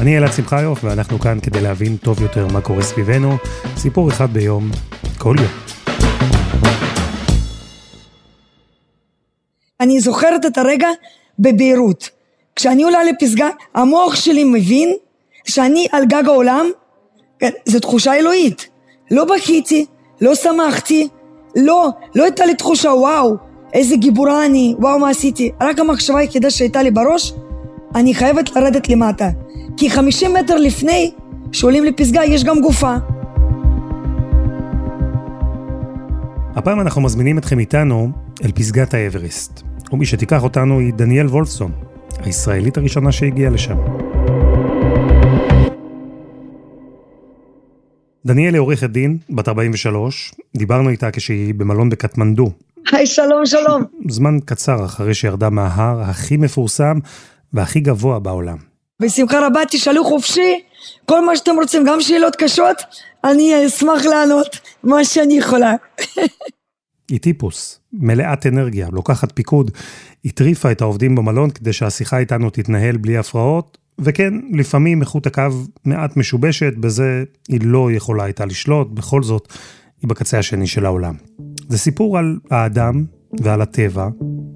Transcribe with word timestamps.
אני 0.00 0.18
אלעד 0.18 0.32
שמחיוף, 0.32 0.84
ואנחנו 0.84 1.18
כאן 1.18 1.40
כדי 1.40 1.60
להבין 1.60 1.96
טוב 1.96 2.22
יותר 2.22 2.46
מה 2.52 2.60
קורה 2.60 2.82
סביבנו. 2.82 3.36
סיפור 3.76 4.08
אחד 4.08 4.32
ביום, 4.32 4.70
כל 5.18 5.36
יום. 5.38 5.52
אני 9.80 10.00
זוכרת 10.00 10.46
את 10.46 10.58
הרגע 10.58 10.88
בביירות. 11.38 12.10
כשאני 12.56 12.82
עולה 12.82 13.04
לפסגה, 13.04 13.48
המוח 13.74 14.14
שלי 14.14 14.44
מבין 14.44 14.94
שאני 15.44 15.86
על 15.92 16.04
גג 16.04 16.22
העולם, 16.26 16.66
כן, 17.38 17.50
זו 17.64 17.80
תחושה 17.80 18.14
אלוהית. 18.14 18.68
לא 19.10 19.24
בכיתי, 19.24 19.86
לא 20.20 20.34
שמחתי, 20.34 21.08
לא, 21.56 21.88
לא 22.14 22.24
הייתה 22.24 22.46
לי 22.46 22.54
תחושה 22.54 22.88
וואו, 22.88 23.36
איזה 23.72 23.96
גיבורה 23.96 24.46
אני, 24.46 24.74
וואו 24.78 24.98
מה 24.98 25.10
עשיתי. 25.10 25.50
רק 25.60 25.78
המחשבה 25.78 26.18
היחידה 26.18 26.50
שהייתה 26.50 26.82
לי 26.82 26.90
בראש, 26.90 27.32
אני 27.94 28.14
חייבת 28.14 28.56
לרדת 28.56 28.88
למטה. 28.88 29.28
כי 29.76 29.90
50 29.90 30.34
מטר 30.34 30.56
לפני 30.56 31.10
שעולים 31.52 31.84
לפסגה 31.84 32.24
יש 32.24 32.44
גם 32.44 32.60
גופה. 32.60 32.96
הפעם 36.54 36.80
אנחנו 36.80 37.00
מזמינים 37.00 37.38
אתכם 37.38 37.58
איתנו 37.58 38.10
אל 38.44 38.52
פסגת 38.52 38.94
האברסט. 38.94 39.62
ומי 39.92 40.06
שתיקח 40.06 40.42
אותנו 40.42 40.78
היא 40.78 40.92
דניאל 40.92 41.26
וולפסון, 41.26 41.72
הישראלית 42.20 42.76
הראשונה 42.76 43.12
שהגיעה 43.12 43.50
לשם. 43.50 43.76
דניאל 48.26 48.54
היא 48.54 48.60
עורכת 48.60 48.90
דין, 48.90 49.18
בת 49.30 49.48
43, 49.48 50.34
דיברנו 50.56 50.90
איתה 50.90 51.10
כשהיא 51.10 51.54
במלון 51.54 51.90
בקטמנדו. 51.90 52.50
היי, 52.92 53.06
שלום, 53.06 53.46
שלום. 53.46 53.82
זמן 54.08 54.38
קצר 54.44 54.84
אחרי 54.84 55.14
שירדה 55.14 55.50
מההר 55.50 56.00
הכי 56.00 56.36
מפורסם 56.36 56.98
והכי 57.52 57.80
גבוה 57.80 58.18
בעולם. 58.18 58.56
בשמחה 59.02 59.46
רבה 59.46 59.60
תשאלו 59.70 60.04
חופשי, 60.04 60.60
כל 61.04 61.26
מה 61.26 61.36
שאתם 61.36 61.54
רוצים, 61.60 61.84
גם 61.84 62.00
שאלות 62.00 62.36
קשות, 62.36 62.76
אני 63.24 63.66
אשמח 63.66 64.04
לענות 64.04 64.60
מה 64.82 65.04
שאני 65.04 65.38
יכולה. 65.38 65.74
היא 67.10 67.20
טיפוס, 67.20 67.80
מלאת 67.92 68.46
אנרגיה, 68.46 68.88
לוקחת 68.92 69.32
פיקוד, 69.34 69.70
הטריפה 70.24 70.72
את 70.72 70.80
העובדים 70.80 71.14
במלון 71.14 71.50
כדי 71.50 71.72
שהשיחה 71.72 72.18
איתנו 72.18 72.50
תתנהל 72.50 72.96
בלי 72.96 73.18
הפרעות, 73.18 73.78
וכן, 73.98 74.34
לפעמים 74.52 75.00
איכות 75.00 75.26
הקו 75.26 75.42
מעט 75.84 76.16
משובשת, 76.16 76.72
בזה 76.76 77.24
היא 77.48 77.60
לא 77.62 77.92
יכולה 77.92 78.24
הייתה 78.24 78.44
לשלוט, 78.44 78.88
בכל 78.90 79.22
זאת, 79.22 79.52
היא 80.02 80.08
בקצה 80.08 80.38
השני 80.38 80.66
של 80.66 80.86
העולם. 80.86 81.14
זה 81.68 81.78
סיפור 81.78 82.18
על 82.18 82.38
האדם 82.50 83.04
ועל 83.40 83.62
הטבע, 83.62 84.08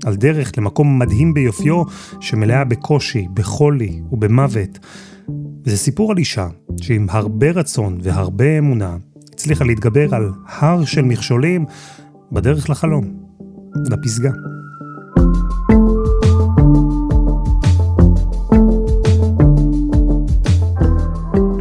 על 0.04 0.16
דרך 0.16 0.52
למקום 0.58 0.98
מדהים 0.98 1.34
ביופיו, 1.34 1.82
שמלאה 2.20 2.64
בקושי, 2.64 3.26
בחולי 3.34 4.00
ובמוות. 4.12 4.78
וזה 5.64 5.76
סיפור 5.76 6.10
על 6.10 6.18
אישה 6.18 6.48
שעם 6.80 7.06
הרבה 7.10 7.50
רצון 7.50 7.98
והרבה 8.02 8.58
אמונה, 8.58 8.96
הצליחה 9.32 9.64
להתגבר 9.64 10.14
על 10.14 10.30
הר 10.46 10.84
של 10.84 11.02
מכשולים 11.02 11.64
בדרך 12.32 12.70
לחלום, 12.70 13.04
לפסגה. 13.90 14.30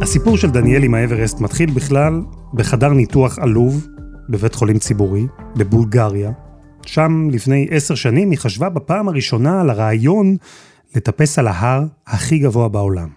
הסיפור 0.02 0.36
של 0.36 0.50
דניאל 0.50 0.82
עם 0.82 0.94
האברסט 0.94 1.40
מתחיל 1.40 1.70
בכלל 1.70 2.22
בחדר 2.54 2.92
ניתוח 2.92 3.38
עלוב 3.38 3.86
בבית 4.28 4.54
חולים 4.54 4.78
ציבורי, 4.78 5.26
בבולגריה. 5.56 6.30
שם 6.86 7.28
לפני 7.30 7.68
עשר 7.70 7.94
שנים 7.94 8.30
היא 8.30 8.38
חשבה 8.38 8.68
בפעם 8.68 9.08
הראשונה 9.08 9.60
על 9.60 9.70
הרעיון 9.70 10.36
לטפס 10.96 11.38
על 11.38 11.48
ההר 11.48 11.82
הכי 12.06 12.38
גבוה 12.38 12.68
בעולם. 12.68 13.08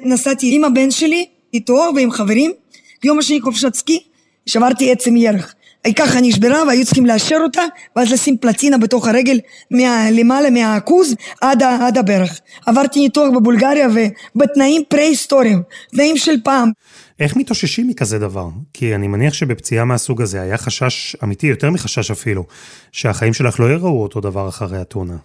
נסעתי 0.00 0.56
עם 0.56 0.64
הבן 0.64 0.90
שלי, 0.90 1.26
איתו 1.54 1.90
ועם 1.96 2.10
חברים, 2.10 2.52
יום 3.04 3.18
השני 3.18 3.40
חופשת 3.40 3.74
סקי, 3.74 4.02
שברתי 4.46 4.92
עצם 4.92 5.16
ירח. 5.16 5.54
ככה 5.96 6.20
נשברה 6.20 6.62
והיו 6.66 6.84
צריכים 6.84 7.06
לאשר 7.06 7.38
אותה, 7.42 7.62
ואז 7.96 8.12
לשים 8.12 8.36
פלטינה 8.38 8.78
בתוך 8.78 9.08
הרגל 9.08 9.40
מה, 9.70 10.10
למעלה 10.10 10.50
מהעכוז 10.50 11.14
עד, 11.40 11.62
עד 11.62 11.98
הברך. 11.98 12.40
עברתי 12.66 13.00
ניתוח 13.00 13.28
בבולגריה 13.36 13.88
ובתנאים 14.34 14.82
פרה-היסטוריים, 14.88 15.62
תנאים 15.90 16.16
של 16.16 16.34
פעם. 16.44 16.70
איך 17.20 17.36
מתאוששים 17.36 17.88
מכזה 17.88 18.18
דבר? 18.18 18.48
כי 18.72 18.94
אני 18.94 19.08
מניח 19.08 19.34
שבפציעה 19.34 19.84
מהסוג 19.84 20.22
הזה 20.22 20.40
היה 20.40 20.58
חשש 20.58 21.16
אמיתי, 21.24 21.46
יותר 21.46 21.70
מחשש 21.70 22.10
אפילו, 22.10 22.44
שהחיים 22.92 23.32
שלך 23.32 23.60
לא 23.60 23.70
יראו 23.70 24.02
אותו 24.02 24.20
דבר 24.20 24.48
אחרי 24.48 24.78
התאונה. 24.78 25.16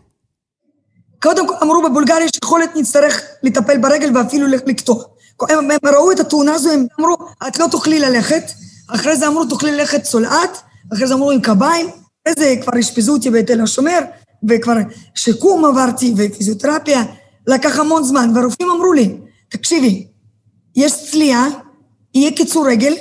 קודם 1.21 1.47
כל 1.47 1.53
אמרו 1.63 1.89
בבולגריה 1.89 2.27
שיכול 2.35 2.59
להיות 2.59 2.71
נצטרך 2.75 3.21
לטפל 3.43 3.77
ברגל 3.77 4.17
ואפילו 4.17 4.47
לקטוע. 4.47 5.03
הם, 5.49 5.71
הם 5.71 5.93
ראו 5.95 6.11
את 6.11 6.19
התאונה 6.19 6.53
הזו, 6.53 6.71
הם 6.71 6.85
אמרו, 6.99 7.15
את 7.47 7.59
לא 7.59 7.67
תוכלי 7.71 7.99
ללכת. 7.99 8.43
אחרי 8.87 9.15
זה 9.15 9.27
אמרו, 9.27 9.45
תוכלי 9.45 9.71
ללכת 9.71 10.03
צולעת, 10.03 10.61
אחרי 10.93 11.07
זה 11.07 11.13
אמרו 11.13 11.31
עם 11.31 11.41
קביים, 11.41 11.87
אחרי 11.87 12.33
זה 12.37 12.55
כבר 12.61 12.79
אשפזו 12.79 13.13
אותי 13.13 13.29
בתל 13.29 13.61
השומר, 13.61 13.99
וכבר 14.49 14.73
שיקום 15.15 15.65
עברתי 15.65 16.13
ופיזיותרפיה, 16.17 17.03
לקח 17.47 17.79
המון 17.79 18.03
זמן, 18.03 18.31
והרופאים 18.35 18.69
אמרו 18.69 18.93
לי, 18.93 19.17
תקשיבי, 19.49 20.07
יש 20.75 21.11
צליעה, 21.11 21.47
יהיה 22.15 22.31
קיצור 22.31 22.67
רגל, 22.67 22.93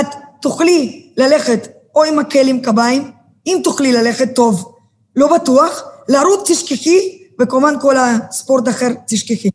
את 0.00 0.06
תוכלי 0.42 1.12
ללכת 1.16 1.68
או 1.94 2.04
עם 2.04 2.18
מקל 2.18 2.48
עם 2.48 2.60
קביים, 2.60 3.10
אם 3.46 3.60
תוכלי 3.64 3.92
ללכת 3.92 4.34
טוב, 4.34 4.72
לא 5.16 5.34
בטוח, 5.34 5.82
לרוץ 6.08 6.50
תשכחי, 6.50 7.18
וכמובן 7.40 7.74
כל 7.80 7.96
הספורט 7.96 8.68
אחר 8.68 8.88
תשכחי. 9.06 9.48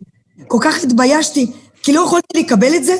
כל 0.48 0.58
כך 0.62 0.84
התביישתי, 0.84 1.52
כי 1.84 1.94
לא 1.94 2.02
יכולתי 2.02 2.40
לקבל 2.40 2.76
את 2.76 2.84
זה, 2.84 2.96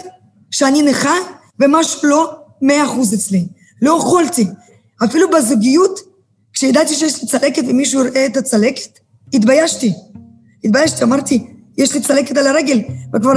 שאני 0.52 0.82
נכה, 0.82 1.16
ומשהו 1.60 2.10
לא 2.10 2.32
מאה 2.62 2.86
אחוז 2.86 3.14
אצלי. 3.14 3.46
לא 3.82 3.98
יכולתי. 4.00 4.48
אפילו 5.04 5.30
בזוגיות, 5.30 6.00
כשידעתי 6.54 6.96
שיש 6.96 7.22
לי 7.22 7.28
צלקת 7.28 7.64
ומישהו 7.68 8.06
יראה 8.06 8.26
את 8.26 8.38
הצלקת, 8.38 9.00
התביישתי. 9.34 9.94
התביישתי, 10.64 11.04
אמרתי, 11.04 11.48
יש 11.78 11.94
לי 11.94 12.02
צלקת 12.02 12.38
על 12.38 12.48
הרגל, 12.48 12.82
וכבר 13.16 13.34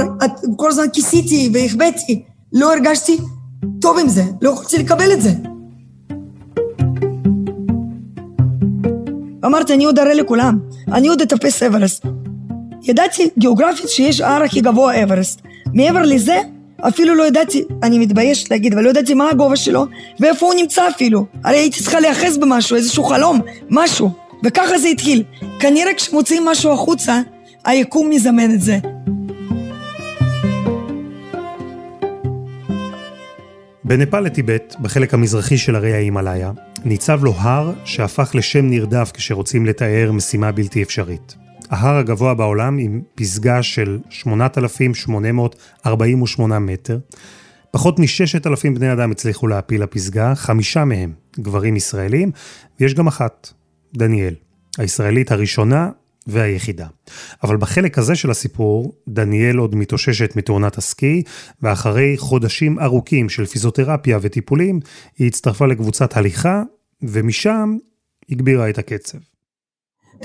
כל 0.55 0.69
הזמן 0.69 0.85
כיסיתי 0.93 1.49
והחבאתי. 1.53 2.23
לא 2.59 2.73
הרגשתי 2.73 3.17
טוב 3.81 3.99
עם 3.99 4.07
זה, 4.07 4.23
לא 4.41 4.49
יכולתי 4.49 4.77
לקבל 4.77 5.11
את 5.13 5.21
זה. 5.21 5.29
אמרתי, 9.45 9.73
אני 9.73 9.85
עוד 9.85 9.99
אראה 9.99 10.13
לכולם, 10.13 10.59
אני 10.93 11.07
עוד 11.07 11.21
אטפס 11.21 11.63
אברסט. 11.63 12.05
ידעתי 12.83 13.29
גיאוגרפית 13.37 13.89
שיש 13.89 14.21
ההר 14.21 14.43
הכי 14.43 14.61
גבוה 14.61 15.03
אברסט. 15.03 15.41
מעבר 15.73 16.01
לזה, 16.01 16.37
אפילו 16.81 17.15
לא 17.15 17.27
ידעתי, 17.27 17.63
אני 17.83 17.99
מתביישת 17.99 18.51
להגיד, 18.51 18.73
אבל 18.73 18.83
לא 18.83 18.89
ידעתי 18.89 19.13
מה 19.13 19.29
הגובה 19.29 19.55
שלו 19.55 19.85
ואיפה 20.19 20.45
הוא 20.45 20.53
נמצא 20.53 20.89
אפילו. 20.89 21.25
הרי 21.43 21.57
הייתי 21.57 21.79
צריכה 21.83 21.99
להיאחז 21.99 22.37
במשהו, 22.37 22.75
איזשהו 22.75 23.03
חלום, 23.03 23.41
משהו. 23.69 24.11
וככה 24.43 24.77
זה 24.77 24.87
התחיל. 24.87 25.23
כנראה 25.59 25.93
כשמוציאים 25.93 26.45
משהו 26.45 26.71
החוצה, 26.71 27.21
היקום 27.65 28.09
מזמן 28.09 28.51
את 28.53 28.61
זה. 28.61 28.77
בנפאל 33.87 34.23
לטיבט, 34.23 34.75
בחלק 34.81 35.13
המזרחי 35.13 35.57
של 35.57 35.75
הרי 35.75 35.93
ההימאליה, 35.93 36.51
ניצב 36.85 37.23
לו 37.23 37.33
הר 37.37 37.73
שהפך 37.85 38.35
לשם 38.35 38.69
נרדף 38.69 39.11
כשרוצים 39.13 39.65
לתאר 39.65 40.11
משימה 40.11 40.51
בלתי 40.51 40.83
אפשרית. 40.83 41.35
ההר 41.69 41.97
הגבוה 41.97 42.33
בעולם 42.33 42.77
עם 42.77 43.01
פסגה 43.15 43.63
של 43.63 43.99
8,848 44.09 46.59
מטר. 46.59 46.99
פחות 47.71 47.99
מ-6,000 47.99 48.69
בני 48.75 48.93
אדם 48.93 49.11
הצליחו 49.11 49.47
להפיל 49.47 49.83
לפסגה, 49.83 50.35
חמישה 50.35 50.85
מהם 50.85 51.13
גברים 51.39 51.75
ישראלים, 51.75 52.31
ויש 52.79 52.93
גם 52.93 53.07
אחת, 53.07 53.49
דניאל, 53.93 54.33
הישראלית 54.77 55.31
הראשונה 55.31 55.89
והיחידה. 56.27 56.87
אבל 57.43 57.57
בחלק 57.57 57.97
הזה 57.97 58.15
של 58.15 58.31
הסיפור, 58.31 58.93
דניאל 59.07 59.57
עוד 59.57 59.75
מתאוששת 59.75 60.35
מתאונת 60.35 60.77
הסקי, 60.77 61.23
ואחרי 61.61 62.17
חודשים 62.17 62.79
ארוכים 62.79 63.29
של 63.29 63.45
פיזיותרפיה 63.45 64.19
וטיפולים, 64.21 64.79
היא 65.17 65.27
הצטרפה 65.27 65.67
לקבוצת 65.67 66.17
הליכה, 66.17 66.63
ומשם 67.01 67.77
הגבירה 68.29 68.69
את 68.69 68.77
הקצב. 68.77 69.17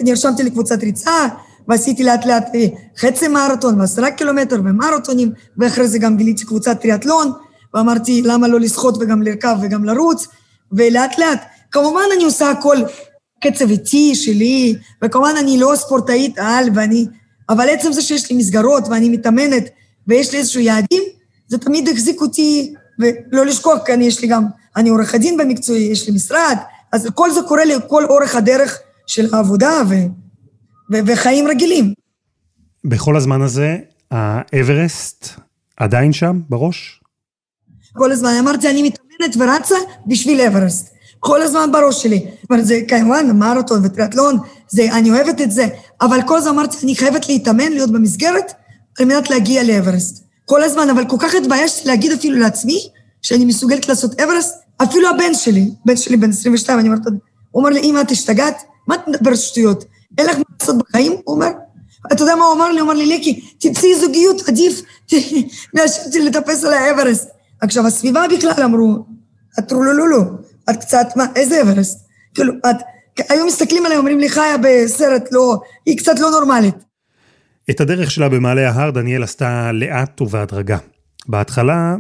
נרשמתי 0.01 0.43
לקבוצת 0.43 0.83
ריצה, 0.83 1.27
ועשיתי 1.69 2.05
לאט 2.05 2.27
לאט 2.27 2.47
אה, 2.55 2.67
חצי 2.97 3.29
מרתון 3.29 3.81
ועשרה 3.81 4.11
קילומטר 4.11 4.61
ומרתונים, 4.65 5.33
ואחרי 5.59 5.89
זה 5.89 5.99
גם 5.99 6.17
גיליתי 6.17 6.45
קבוצת 6.45 6.81
טריאטלון, 6.81 7.33
ואמרתי, 7.75 8.23
למה 8.25 8.49
לא 8.49 8.61
לשחות 8.61 8.97
וגם 9.01 9.23
לרכב 9.23 9.57
וגם 9.63 9.85
לרוץ, 9.85 10.27
ולאט 10.73 11.19
לאט. 11.19 11.45
כמובן 11.71 12.03
אני 12.17 12.25
עושה 12.25 12.51
הכל 12.51 12.77
קצב 13.43 13.71
איטי 13.71 14.15
שלי, 14.15 14.75
וכמובן 15.05 15.35
אני 15.41 15.59
לא 15.59 15.73
ספורטאית 15.77 16.39
על, 16.39 16.69
ואני... 16.75 17.07
אבל 17.49 17.69
עצם 17.69 17.93
זה 17.93 18.03
שיש 18.03 18.31
לי 18.31 18.37
מסגרות 18.37 18.89
ואני 18.89 19.09
מתאמנת 19.09 19.69
ויש 20.07 20.33
לי 20.33 20.39
איזשהו 20.39 20.61
יעדים, 20.61 21.03
זה 21.49 21.59
תמיד 21.59 21.89
החזיק 21.89 22.21
אותי, 22.21 22.75
ולא 22.99 23.47
לשכוח, 23.47 23.79
כי 23.87 23.95
אני 23.95 24.05
יש 24.05 24.21
לי 24.21 24.29
גם, 24.29 24.45
אני 24.77 24.89
עורך 24.89 25.15
הדין 25.15 25.37
במקצועי, 25.37 25.83
יש 25.83 26.09
לי 26.09 26.15
משרד, 26.15 26.57
אז 26.93 27.09
כל 27.15 27.31
זה 27.31 27.41
קורה 27.49 27.65
לי 27.65 27.75
כל 27.89 28.05
אורך 28.05 28.37
הדרך 28.37 28.79
של 29.07 29.35
העבודה 29.35 29.83
ו, 29.89 29.95
ו, 30.93 31.07
וחיים 31.07 31.49
רגילים. 31.49 31.95
בכל 32.85 33.17
הזמן 33.17 33.43
הזה, 33.43 33.77
האברסט 34.11 35.29
עדיין 35.77 36.13
שם, 36.13 36.41
בראש? 36.49 37.01
כל 37.93 38.13
הזמן 38.13 38.35
אמרתי, 38.41 38.71
אני 38.71 38.83
מתאמנת 38.83 39.37
ורצה 39.39 39.75
בשביל 40.07 40.41
אברסט. 40.41 40.95
כל 41.25 41.43
הזמן 41.43 41.73
בראש 41.73 42.03
שלי. 42.03 42.27
אבל 42.51 42.63
זה 42.63 42.81
כמובן, 42.89 43.31
מרתון 43.39 43.81
וטריאטלון, 43.85 44.39
זה, 44.69 44.89
אני 44.93 45.11
אוהבת 45.11 45.41
את 45.41 45.51
זה, 45.51 45.67
אבל 46.01 46.21
כל 46.27 46.37
הזמן 46.37 46.51
אמרתי, 46.51 46.77
אני 46.83 46.97
חייבת 46.97 47.29
להתאמן, 47.29 47.73
להיות 47.73 47.91
במסגרת, 47.91 48.53
על 48.99 49.07
מנת 49.07 49.31
להגיע 49.31 49.63
לאברסט. 49.63 50.25
כל 50.45 50.63
הזמן, 50.63 50.91
אבל 50.91 51.05
כל 51.05 51.17
כך 51.19 51.35
התביישתי 51.35 51.89
להגיד 51.89 52.13
אפילו 52.13 52.39
לעצמי, 52.39 52.89
שאני 53.23 53.45
מסוגלת 53.45 53.89
לעשות 53.89 54.21
אברסט, 54.21 54.55
אפילו 54.83 55.09
הבן 55.09 55.35
שלי, 55.35 55.71
בן 55.85 55.97
שלי 55.97 56.17
בן 56.17 56.31
22, 56.31 56.79
אני 56.79 56.89
אומרת, 56.89 57.07
הוא 57.07 57.15
אומר 57.55 57.71
לי, 57.71 57.81
אמא, 57.81 58.01
את 58.01 58.11
השתגעת? 58.11 58.63
מה 58.89 58.95
את 58.95 59.09
מדברת 59.09 59.37
שטויות? 59.37 59.85
אין 60.19 60.27
לך 60.27 60.37
מה 60.37 60.43
לעשות 60.61 60.77
בחיים? 60.79 61.13
הוא 61.25 61.35
אומר, 61.35 61.49
אתה 62.13 62.23
יודע 62.23 62.37
מה 62.37 62.45
הוא 62.45 62.55
אמר 62.55 62.73
לי? 62.73 62.81
הוא 62.81 62.87
אמר 62.87 62.95
לי, 62.95 63.07
ליקי, 63.07 63.41
תמצאי 63.59 64.01
זוגיות, 64.01 64.49
עדיף 64.49 64.83
מאשר 65.75 66.03
לטפס 66.25 66.65
על 66.65 66.73
האברסט. 66.73 67.29
עכשיו, 67.61 67.87
הסביבה 67.87 68.25
בכלל 68.37 68.63
אמרו, 68.65 69.05
את 69.59 69.69
טרולולולו, 69.69 70.19
את 70.73 70.81
קצת, 70.81 71.07
מה, 71.17 71.27
איזה 71.37 71.63
אברסט? 71.63 72.09
כאילו, 72.35 72.53
את, 72.71 72.77
היו 73.29 73.47
מסתכלים 73.47 73.87
עליי, 73.87 73.99
אומרים 73.99 74.19
לי, 74.19 74.29
חיה 74.29 74.57
בסרט 74.63 75.29
לא, 75.33 75.61
היא 75.87 75.99
קצת 75.99 76.19
לא 76.19 76.31
נורמלית. 76.31 76.75
את 77.71 77.81
הדרך 77.81 78.11
שלה 78.11 78.29
במעלה 78.29 78.71
ההר 78.71 78.91
דניאל 78.91 79.23
עשתה 79.23 79.73
לאט 79.73 80.21
ובהדרגה. 80.21 80.79
בהתחלה, 81.27 81.97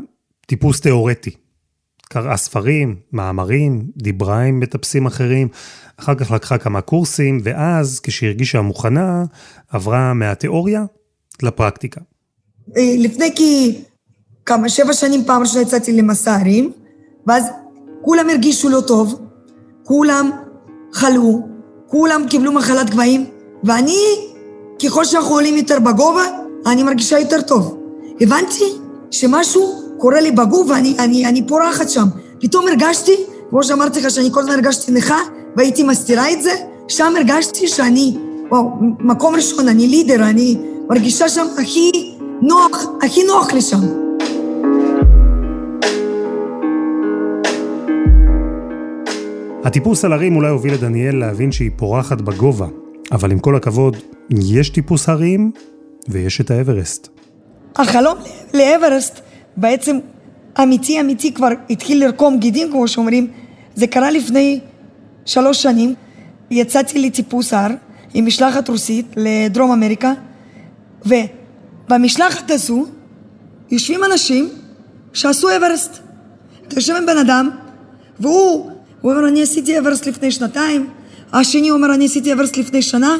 טיפוס 0.46 0.80
תיאורטי. 0.80 1.30
קראה 2.08 2.36
ספרים, 2.36 2.96
מאמרים, 3.12 3.86
דיברה 3.96 4.42
עם 4.42 4.60
מטפסים 4.60 5.06
אחרים, 5.06 5.48
אחר 5.96 6.14
כך 6.14 6.30
לקחה 6.30 6.58
כמה 6.58 6.80
קורסים, 6.80 7.40
ואז, 7.42 8.00
כשהרגישה 8.00 8.60
מוכנה, 8.60 9.24
עברה 9.68 10.14
מהתיאוריה 10.14 10.84
לפרקטיקה. 11.42 12.00
אה, 12.76 12.94
לפני 12.98 13.30
כמה, 14.46 14.68
שבע 14.68 14.92
שנים 14.92 15.24
פעם 15.24 15.40
ראשונה 15.40 15.62
יצאתי 15.62 15.92
למסע 15.92 16.34
הרים, 16.34 16.72
ואז 17.26 17.44
כולם 18.02 18.30
הרגישו 18.30 18.68
לא 18.68 18.80
טוב, 18.80 19.20
כולם 19.84 20.30
חלו, 20.92 21.40
כולם 21.86 22.26
קיבלו 22.28 22.52
מחלת 22.52 22.90
גבהים, 22.90 23.24
ואני, 23.64 23.98
ככל 24.84 25.04
שאנחנו 25.04 25.34
עולים 25.34 25.56
יותר 25.56 25.80
בגובה, 25.80 26.24
אני 26.66 26.82
מרגישה 26.82 27.18
יותר 27.18 27.40
טוב. 27.40 27.78
הבנתי 28.20 28.64
שמשהו 29.10 29.82
קורה 29.98 30.20
לי 30.20 30.30
בגוף 30.30 30.70
ואני 30.70 30.96
אני, 30.98 31.26
אני 31.26 31.46
פורחת 31.46 31.88
שם. 31.88 32.04
פתאום 32.40 32.68
הרגשתי, 32.68 33.16
כמו 33.50 33.64
שאמרתי 33.64 34.00
לך, 34.00 34.10
שאני 34.10 34.28
כל 34.32 34.40
הזמן 34.40 34.52
הרגשתי 34.52 34.92
נכה 34.92 35.18
והייתי 35.56 35.82
מסתירה 35.82 36.32
את 36.32 36.42
זה, 36.42 36.50
שם 36.88 37.12
הרגשתי 37.16 37.68
שאני, 37.68 38.16
וואו, 38.50 38.70
מקום 38.80 39.34
ראשון, 39.34 39.68
אני 39.68 39.88
לידר, 39.88 40.22
אני 40.22 40.56
מרגישה 40.88 41.28
שם 41.28 41.46
הכי 41.58 41.90
נוח, 42.42 42.86
הכי 43.02 43.24
נוח 43.24 43.52
לי 43.52 43.60
שם. 43.60 44.01
הטיפוס 49.64 50.04
על 50.04 50.12
הרים 50.12 50.36
אולי 50.36 50.48
הוביל 50.48 50.74
את 50.74 50.80
דניאל 50.80 51.16
להבין 51.16 51.52
שהיא 51.52 51.70
פורחת 51.76 52.20
בגובה, 52.20 52.66
אבל 53.12 53.32
עם 53.32 53.38
כל 53.38 53.56
הכבוד, 53.56 53.96
יש 54.30 54.70
טיפוס 54.70 55.08
הרים 55.08 55.50
ויש 56.08 56.40
את 56.40 56.50
האברסט. 56.50 57.08
החלום 57.76 58.18
לאברסט 58.54 59.20
בעצם 59.56 59.98
אמיתי 60.62 61.00
אמיתי 61.00 61.34
כבר 61.34 61.48
התחיל 61.70 62.04
לרקום 62.04 62.38
גידים, 62.38 62.70
כמו 62.70 62.88
שאומרים. 62.88 63.30
זה 63.74 63.86
קרה 63.86 64.10
לפני 64.10 64.60
שלוש 65.24 65.62
שנים. 65.62 65.94
יצאתי 66.50 66.98
לטיפוס 66.98 67.54
הר 67.54 67.70
עם 68.14 68.26
משלחת 68.26 68.68
רוסית 68.68 69.06
לדרום 69.16 69.72
אמריקה, 69.72 70.12
ובמשלחת 71.06 72.50
הזו 72.50 72.86
יושבים 73.70 74.00
אנשים 74.12 74.48
שעשו 75.12 75.56
אברסט. 75.56 75.98
אתה 76.68 76.74
יושב 76.74 76.94
עם 76.96 77.06
בן 77.06 77.18
אדם, 77.18 77.50
והוא 78.20 78.71
הוא 79.02 79.12
אומר, 79.12 79.28
אני 79.28 79.42
עשיתי 79.42 79.78
אברסט 79.78 80.06
לפני 80.06 80.30
שנתיים, 80.30 80.86
השני 81.32 81.70
אומר, 81.70 81.94
אני 81.94 82.04
עשיתי 82.04 82.32
אברסט 82.32 82.56
לפני 82.56 82.82
שנה, 82.82 83.16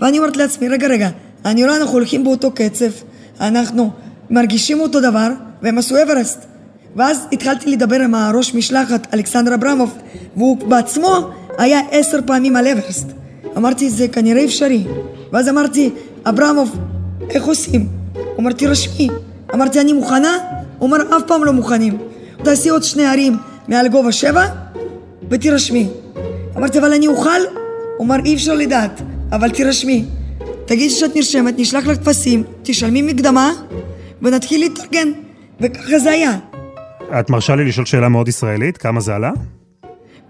ואני 0.00 0.18
אומרת 0.18 0.36
לעצמי, 0.36 0.68
רגע, 0.68 0.88
רגע, 0.88 1.08
אני 1.44 1.64
רואה, 1.64 1.76
אנחנו 1.76 1.94
הולכים 1.94 2.24
באותו 2.24 2.50
קצב, 2.50 2.90
אנחנו 3.40 3.90
מרגישים 4.30 4.80
אותו 4.80 5.00
דבר, 5.00 5.28
והם 5.62 5.78
עשו 5.78 6.02
אברסט. 6.02 6.46
ואז 6.96 7.26
התחלתי 7.32 7.70
לדבר 7.70 8.00
עם 8.00 8.14
הראש 8.14 8.54
משלחת, 8.54 9.14
אלכסנדר 9.14 9.54
אברמוב, 9.54 9.98
והוא 10.36 10.56
בעצמו 10.56 11.30
היה 11.58 11.80
עשר 11.90 12.18
פעמים 12.26 12.56
על 12.56 12.66
אברסט. 12.66 13.06
אמרתי, 13.56 13.90
זה 13.90 14.08
כנראה 14.08 14.44
אפשרי. 14.44 14.84
ואז 15.32 15.48
אמרתי, 15.48 15.90
אברמוב, 16.24 16.76
איך 17.30 17.44
עושים? 17.44 17.88
הוא 18.14 18.22
אומר, 18.38 18.52
תירשמי. 18.52 19.08
אמרתי, 19.54 19.80
אני 19.80 19.92
מוכנה? 19.92 20.36
הוא 20.78 20.86
אומר, 20.86 21.16
אף 21.16 21.22
פעם 21.26 21.44
לא 21.44 21.52
מוכנים. 21.52 21.98
תעשי 22.44 22.68
עוד 22.68 22.82
שני 22.82 23.06
ערים 23.06 23.36
מעל 23.68 23.88
גובה 23.88 24.12
שבע, 24.12 24.44
ותירשמי. 25.30 25.88
אמרתי, 26.56 26.78
אבל 26.78 26.92
אני 26.92 27.06
אוכל? 27.06 27.40
הוא 27.96 28.06
אמר, 28.06 28.16
אי 28.24 28.34
אפשר 28.34 28.54
לדעת, 28.54 29.02
אבל 29.32 29.50
תירשמי. 29.50 30.04
תגידי 30.66 30.90
שאת 30.90 31.16
נרשמת, 31.16 31.54
נשלח 31.58 31.86
לך 31.86 31.98
טפסים, 31.98 32.42
תשלמי 32.62 33.02
מקדמה, 33.02 33.52
ונתחיל 34.22 34.60
להתארגן. 34.60 35.08
וככה 35.60 35.98
זה 35.98 36.10
היה. 36.10 36.38
את 37.20 37.30
מרשה 37.30 37.56
לי 37.56 37.64
לשאול 37.64 37.86
שאלה 37.86 38.08
מאוד 38.08 38.28
ישראלית, 38.28 38.76
כמה 38.76 39.00
זה 39.00 39.14
עלה? 39.14 39.32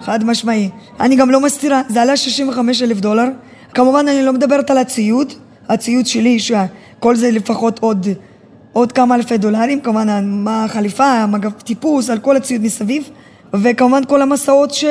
חד 0.00 0.25
משמעי. 0.25 0.71
אני 1.00 1.17
גם 1.17 1.31
לא 1.31 1.41
מסתירה, 1.41 1.83
זה 1.88 2.03
עלה 2.03 2.17
65 2.17 2.83
אלף 2.83 3.00
דולר. 3.00 3.27
כמובן 3.75 4.09
אני 4.09 4.23
לא 4.23 4.33
מדברת 4.33 4.71
על 4.71 4.79
הציוד, 4.79 5.33
הציוד 5.69 6.06
שלי, 6.06 6.38
שכל 6.38 7.17
זה 7.17 7.31
לפחות 7.31 7.79
עוד, 7.79 8.06
עוד 8.73 8.93
כמה 8.93 9.15
אלפי 9.15 9.38
דולרים, 9.38 9.81
כמובן 9.81 10.25
מה 10.29 10.65
החליפה, 10.65 11.27
מגב 11.27 11.50
טיפוס, 11.50 12.11
על 12.11 12.19
כל 12.19 12.37
הציוד 12.37 12.62
מסביב, 12.62 13.11
וכמובן 13.63 14.03
כל 14.09 14.23
המסעות 14.23 14.75
ש... 14.75 14.85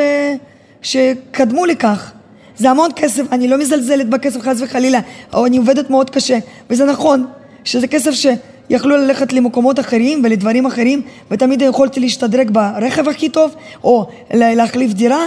שקדמו 0.82 1.66
לכך. 1.66 2.12
זה 2.58 2.70
המון 2.70 2.90
כסף, 2.96 3.24
אני 3.32 3.48
לא 3.48 3.58
מזלזלת 3.58 4.10
בכסף 4.10 4.42
חס 4.42 4.62
וחלילה, 4.62 5.00
או 5.34 5.46
אני 5.46 5.58
עובדת 5.58 5.90
מאוד 5.90 6.10
קשה, 6.10 6.38
וזה 6.70 6.86
נכון, 6.86 7.26
שזה 7.64 7.88
כסף 7.88 8.12
שיכלו 8.12 8.98
ללכת 8.98 9.34
למקומות 9.34 9.80
אחרים 9.80 10.22
ולדברים 10.24 10.66
אחרים, 10.66 11.02
ותמיד 11.32 11.62
יכולתי 11.62 12.00
להשתדרג 12.00 12.52
ברכב 12.52 13.10
הכי 13.10 13.30
טוב, 13.30 13.56
או 13.84 14.08
להחליף 14.34 14.94
דירה, 14.94 15.26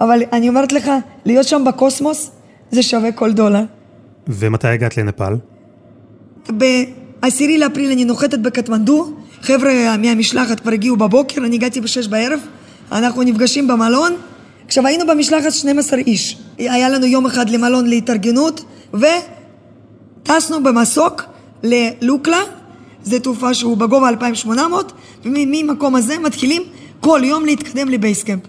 אבל 0.00 0.22
אני 0.32 0.48
אומרת 0.48 0.72
לך, 0.72 0.90
להיות 1.24 1.48
שם 1.48 1.64
בקוסמוס, 1.66 2.30
זה 2.70 2.82
שווה 2.82 3.12
כל 3.12 3.32
דולר. 3.32 3.62
ומתי 4.28 4.68
הגעת 4.68 4.96
לנפאל? 4.96 5.34
ב-10 6.56 7.44
לאפריל 7.58 7.92
אני 7.92 8.04
נוחתת 8.04 8.38
בקטמנדו, 8.38 9.12
חבר'ה 9.40 9.96
מהמשלחת 9.96 10.60
כבר 10.60 10.72
הגיעו 10.72 10.96
בבוקר, 10.96 11.44
אני 11.44 11.56
הגעתי 11.56 11.80
בשש 11.80 12.06
בערב, 12.06 12.40
אנחנו 12.92 13.22
נפגשים 13.22 13.68
במלון. 13.68 14.12
עכשיו 14.66 14.86
היינו 14.86 15.06
במשלחת 15.06 15.52
12 15.52 15.98
איש, 15.98 16.38
היה 16.58 16.88
לנו 16.88 17.06
יום 17.06 17.26
אחד 17.26 17.50
למלון 17.50 17.86
להתארגנות, 17.86 18.64
וטסנו 18.94 20.62
במסוק 20.62 21.22
ללוקלה, 21.62 22.40
זה 23.02 23.20
תעופה 23.20 23.54
שהוא 23.54 23.76
בגובה 23.76 24.08
2800, 24.08 24.92
וממקום 25.24 25.96
הזה 25.96 26.18
מתחילים 26.18 26.62
כל 27.00 27.20
יום 27.24 27.44
להתקדם 27.44 27.88
ל 27.88 27.93
base 27.93 28.15
camp. 28.15 28.42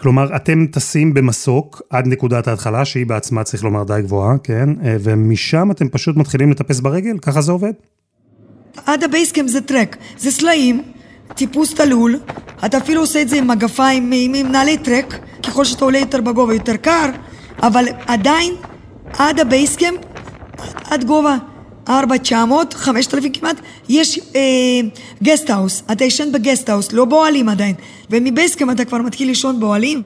כלומר, 0.00 0.36
אתם 0.36 0.66
טסים 0.66 1.14
במסוק 1.14 1.82
עד 1.90 2.06
נקודת 2.06 2.48
ההתחלה, 2.48 2.84
שהיא 2.84 3.06
בעצמה, 3.06 3.44
צריך 3.44 3.64
לומר, 3.64 3.84
די 3.84 4.02
גבוהה, 4.02 4.38
כן? 4.42 4.68
ומשם 4.82 5.70
אתם 5.70 5.88
פשוט 5.88 6.16
מתחילים 6.16 6.50
לטפס 6.50 6.80
ברגל? 6.80 7.18
ככה 7.18 7.40
זה 7.40 7.52
עובד? 7.52 7.72
עד 8.86 9.04
ה 9.04 9.09
base 9.09 9.30
camp 9.30 9.50
זה 9.50 9.60
טרק, 9.60 9.96
זה 10.18 10.30
סלעים, 10.30 10.82
טיפוס 11.34 11.74
תלול, 11.74 12.20
אתה 12.64 12.78
אפילו 12.78 13.00
עושה 13.00 13.22
את 13.22 13.28
זה 13.28 13.36
עם 13.36 13.48
מגפיים, 13.48 14.10
עם, 14.14 14.34
עם 14.34 14.52
נעלי 14.52 14.78
טרק, 14.78 15.18
ככל 15.42 15.64
שאתה 15.64 15.84
עולה 15.84 15.98
יותר 15.98 16.20
בגובה 16.20 16.54
יותר 16.54 16.76
קר, 16.76 17.10
אבל 17.62 17.84
עדיין, 18.06 18.54
עד 19.18 19.40
ה 19.40 19.46
base 19.46 19.69
camp, 19.69 19.98
עד 20.90 21.04
גובה 21.04 21.36
4,900, 21.88 22.74
5,000 22.74 23.32
כמעט, 23.32 23.56
יש 23.88 24.20
אה, 24.36 25.54
house, 25.54 25.82
אתה 25.92 26.04
ישן 26.04 26.32
ב 26.32 26.38
guest 26.38 26.68
house, 26.68 26.92
לא 26.92 27.04
באוהלים 27.04 27.48
עדיין, 27.48 27.74
ומ 28.10 28.22
base 28.22 28.47
camp 28.47 28.72
אתה 28.72 28.84
כבר 28.84 28.98
מתחיל 28.98 29.28
לישון 29.28 29.60
באוהלים. 29.60 30.02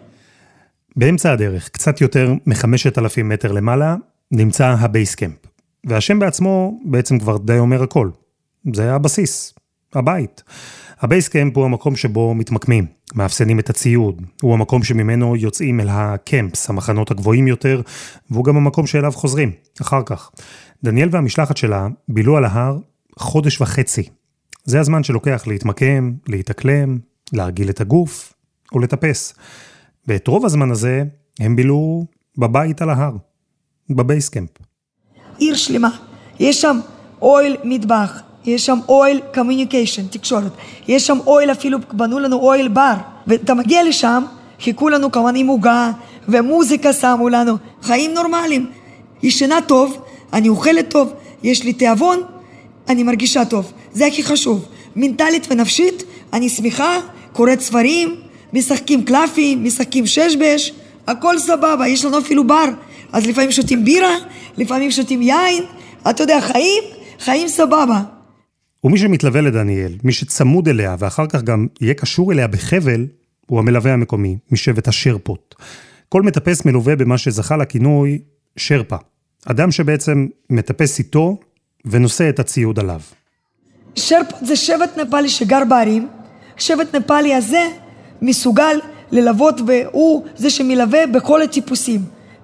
באמצע 0.97 1.33
הדרך, 1.33 1.69
קצת 1.69 2.01
יותר 2.01 2.33
מ-5,000 2.47 3.23
מטר 3.25 3.53
למעלה, 3.53 3.97
נמצא 4.33 4.75
ה 4.79 4.84
base 4.84 5.07
camp. 5.07 5.35
והשם 5.87 6.19
בעצמו 6.19 6.81
בעצם 6.85 7.19
כבר 7.19 7.39
די 7.39 7.59
אומר 7.59 7.83
הכל. 7.83 8.11
זה 8.75 8.93
הבסיס, 8.93 9.55
הבית. 9.95 10.43
ה 11.01 11.07
base 11.07 11.32
camp 11.32 11.57
הוא 11.57 11.65
המקום 11.65 11.97
שבו 11.97 12.35
מתמקמים, 12.35 12.87
מאפסנים 13.15 13.59
את 13.59 13.71
הציוד, 13.71 14.23
הוא 14.43 14.55
המקום 14.55 14.83
שממנו 14.83 15.37
יוצאים 15.37 15.81
אל 15.81 15.89
ה 15.91 16.02
camps, 16.02 16.71
המחנות 16.71 17.11
הגבוהים 17.11 17.49
יותר, 17.49 17.81
והוא 18.31 18.45
גם 18.45 18.57
המקום 18.57 18.87
שאליו 18.87 19.13
חוזרים, 19.13 19.53
אחר 19.83 20.03
כך. 20.07 20.31
דניאל 20.85 21.09
והמשלחת 21.13 21.57
שלה 21.57 21.89
בילו 22.09 22.37
על 22.37 22.45
ההר 22.45 22.79
חודש 23.19 23.61
וחצי. 23.61 24.09
זה 24.65 24.81
הזמן 24.81 25.05
שלוקח 25.05 25.47
להתמקם, 25.47 26.13
להתאקלם, 26.29 26.99
להרגיל 27.33 27.71
את 27.71 27.81
הגוף 27.81 28.33
ולטפס. 28.75 29.35
ואת 30.09 30.29
רוב 30.29 30.45
הזמן 30.45 30.71
הזה 30.71 31.03
הם 31.41 31.57
בילו 31.57 32.07
בבית 32.39 32.83
על 32.83 32.91
ההר, 32.91 33.17
ב 33.91 33.97
base 33.97 34.21
camp. 34.21 34.51
עיר 35.39 35.55
שלמה, 35.55 35.89
יש 36.41 36.61
שם 36.61 36.81
אוהל 37.23 37.57
מטבח, 37.65 38.23
יש 38.47 38.67
שם 38.67 38.79
אוהל 38.89 39.21
communication, 39.35 40.07
תקשורת, 40.07 40.53
יש 40.89 41.07
שם 41.07 41.19
אוהל 41.27 41.51
אפילו, 41.53 41.79
בנו 41.93 42.19
לנו 42.19 42.37
אוהל 42.37 42.69
בר, 42.69 42.95
ואתה 43.27 43.55
מגיע 43.55 43.85
לשם, 43.85 44.25
חיכו 44.61 44.89
לנו 44.89 45.13
כמובן 45.13 45.37
עם 45.37 45.47
עוגה, 45.47 45.91
ומוזיקה 46.29 46.93
שמו 46.93 47.29
לנו, 47.29 47.57
חיים 47.83 48.15
נורמליים. 48.15 48.67
ישנה 49.23 49.61
טוב, 49.67 50.05
אני 50.33 50.49
אוכלת 50.49 50.91
טוב, 50.91 51.13
יש 51.43 51.65
לי 51.65 51.73
תיאבון, 51.73 52.21
אני 52.89 53.03
מרגישה 53.03 53.45
טוב, 53.45 53.73
זה 53.93 54.07
הכי 54.07 54.23
חשוב. 54.23 54.67
מנטלית 54.97 55.47
ונפשית, 55.51 56.03
אני 56.33 56.49
שמחה, 56.49 56.99
קוראת 57.33 57.61
ספרים, 57.61 58.17
משחקים 58.53 59.05
קלפים, 59.05 59.65
משחקים 59.65 60.07
שש 60.07 60.37
בש, 60.37 60.73
הכל 61.07 61.39
סבבה, 61.39 61.89
יש 61.89 62.05
לנו 62.05 62.19
אפילו 62.19 62.47
בר. 62.47 62.65
אז 63.13 63.27
לפעמים 63.27 63.53
שותים 63.53 63.85
בירה, 63.85 64.15
לפעמים 64.57 64.91
שותים 64.91 65.23
יין, 65.23 65.63
אתה 66.11 66.23
יודע, 66.23 66.41
חיים, 66.41 66.83
חיים 67.21 67.49
סבבה. 67.49 68.14
ומי 68.85 68.99
שמתלווה 68.99 69.41
לדניאל, 69.41 69.93
מי 70.05 70.13
שצמוד 70.13 70.69
אליה 70.69 70.97
ואחר 70.99 71.27
כך 71.27 71.43
גם 71.43 71.67
יהיה 71.81 71.95
קשור 71.95 72.33
אליה 72.33 72.47
בחבל, 72.47 73.07
הוא 73.47 73.59
המלווה 73.59 73.93
המקומי, 73.93 74.37
משבט 74.51 74.89
השרפות. 74.89 75.55
כל 76.09 76.23
מטפס 76.23 76.65
מלווה 76.65 76.97
במה 76.97 77.19
שזכה 77.19 77.57
לכינוי 77.57 78.19
שרפה. 78.57 78.97
אדם 79.47 79.71
שבעצם 79.71 80.27
מטפס 80.51 80.99
איתו 80.99 81.39
ונושא 81.85 82.29
את 82.29 82.39
הציוד 82.39 82.79
עליו. 82.79 83.01
שרפות 83.95 84.39
זה 84.43 84.57
שבט 84.57 84.99
נפאלי 84.99 85.29
שגר 85.29 85.63
בערים, 85.69 86.09
שבט 86.57 86.95
נפאלי 86.95 87.35
הזה 87.35 87.67
מסוגל 88.23 88.77
ללוות 89.11 89.61
והוא 89.67 90.25
זה 90.37 90.51
שמלווה 90.51 91.07
בכל 91.07 91.43
הטיפוסים. 91.43 92.01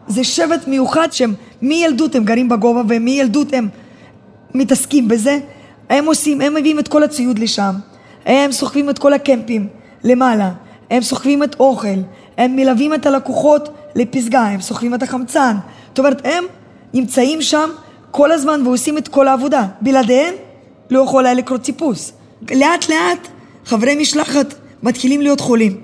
זה 0.08 0.24
שבט 0.24 0.68
מיוחד 0.68 1.08
שהם 1.12 1.34
מילדות 1.62 2.14
הם 2.14 2.24
גרים 2.24 2.48
בגובה 2.48 2.82
ומילדות 2.88 3.52
הם 3.52 3.68
מתעסקים 4.54 5.08
בזה. 5.08 5.38
הם 5.90 6.06
עושים, 6.06 6.40
הם 6.40 6.54
מביאים 6.54 6.78
את 6.78 6.88
כל 6.88 7.02
הציוד 7.02 7.38
לשם, 7.38 7.74
הם 8.26 8.52
סוחבים 8.52 8.90
את 8.90 8.98
כל 8.98 9.12
הקמפים 9.12 9.66
למעלה, 10.04 10.50
הם 10.90 11.02
סוחבים 11.02 11.42
את 11.42 11.56
אוכל, 11.60 11.88
הם 12.38 12.56
מלווים 12.56 12.94
את 12.94 13.06
הלקוחות 13.06 13.68
לפסגה, 13.94 14.42
הם 14.42 14.60
סוחבים 14.60 14.94
את 14.94 15.02
החמצן. 15.02 15.56
זאת 15.88 15.98
אומרת, 15.98 16.20
הם 16.24 16.44
נמצאים 16.94 17.42
שם 17.42 17.70
כל 18.10 18.32
הזמן 18.32 18.66
ועושים 18.66 18.98
את 18.98 19.08
כל 19.08 19.28
העבודה. 19.28 19.66
בלעדיהם 19.80 20.34
לא 20.90 21.00
יכול 21.00 21.26
היה 21.26 21.34
לקרות 21.34 21.62
טיפוס. 21.62 22.12
לאט 22.50 22.88
לאט 22.88 23.28
חברי 23.64 23.94
משלחת 23.94 24.54
מתחילים 24.82 25.20
להיות 25.20 25.40
חולים. 25.40 25.80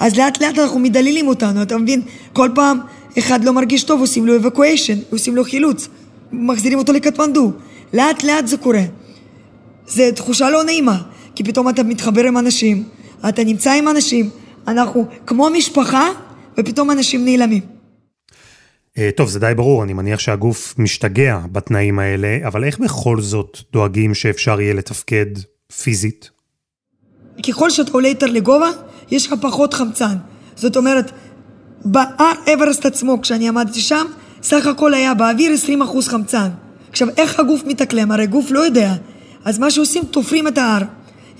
אז 0.00 0.18
לאט 0.18 0.42
לאט 0.42 0.58
אנחנו 0.58 0.78
מדללים 0.78 1.28
אותנו, 1.28 1.62
אתה 1.62 1.76
מבין? 1.76 2.02
כל 2.32 2.48
פעם 2.54 2.80
אחד 3.18 3.44
לא 3.44 3.52
מרגיש 3.52 3.84
טוב, 3.84 4.00
עושים 4.00 4.26
לו 4.26 4.36
אבקואשן, 4.36 4.98
עושים 5.10 5.36
לו 5.36 5.44
חילוץ, 5.44 5.88
מחזירים 6.32 6.78
אותו 6.78 6.92
לקטמנדו. 6.92 7.52
לאט 7.92 8.22
לאט 8.24 8.46
זה 8.46 8.56
קורה. 8.56 8.82
זו 9.90 10.02
תחושה 10.14 10.50
לא 10.50 10.64
נעימה, 10.64 11.02
כי 11.34 11.44
פתאום 11.44 11.68
אתה 11.68 11.82
מתחבר 11.82 12.24
עם 12.24 12.38
אנשים, 12.38 12.84
אתה 13.28 13.44
נמצא 13.44 13.72
עם 13.72 13.88
אנשים, 13.88 14.30
אנחנו 14.68 15.06
כמו 15.26 15.50
משפחה, 15.50 16.08
ופתאום 16.58 16.90
אנשים 16.90 17.24
נעלמים. 17.24 17.62
אה, 18.98 19.10
טוב, 19.16 19.28
זה 19.28 19.38
די 19.38 19.52
ברור, 19.56 19.82
אני 19.82 19.92
מניח 19.92 20.18
שהגוף 20.18 20.74
משתגע 20.78 21.38
בתנאים 21.52 21.98
האלה, 21.98 22.38
אבל 22.46 22.64
איך 22.64 22.78
בכל 22.78 23.20
זאת 23.20 23.58
דואגים 23.72 24.14
שאפשר 24.14 24.60
יהיה 24.60 24.74
לתפקד 24.74 25.26
פיזית? 25.82 26.30
ככל 27.48 27.70
שאתה 27.70 27.92
עולה 27.92 28.08
יותר 28.08 28.26
לגובה, 28.26 28.70
יש 29.10 29.26
לך 29.26 29.34
פחות 29.40 29.74
חמצן. 29.74 30.16
זאת 30.56 30.76
אומרת, 30.76 31.10
בהר 31.84 32.32
אברסט 32.54 32.86
עצמו, 32.86 33.18
כשאני 33.22 33.48
עמדתי 33.48 33.80
שם, 33.80 34.06
סך 34.42 34.66
הכל 34.66 34.94
היה 34.94 35.14
באוויר 35.14 35.52
20% 35.82 36.08
חמצן. 36.08 36.48
עכשיו, 36.90 37.08
איך 37.16 37.40
הגוף 37.40 37.60
מתאקלם? 37.66 38.12
הרי 38.12 38.26
גוף 38.26 38.50
לא 38.50 38.60
יודע. 38.60 38.94
אז 39.44 39.58
מה 39.58 39.70
שעושים, 39.70 40.04
תופרים 40.04 40.48
את 40.48 40.58
ההר. 40.58 40.82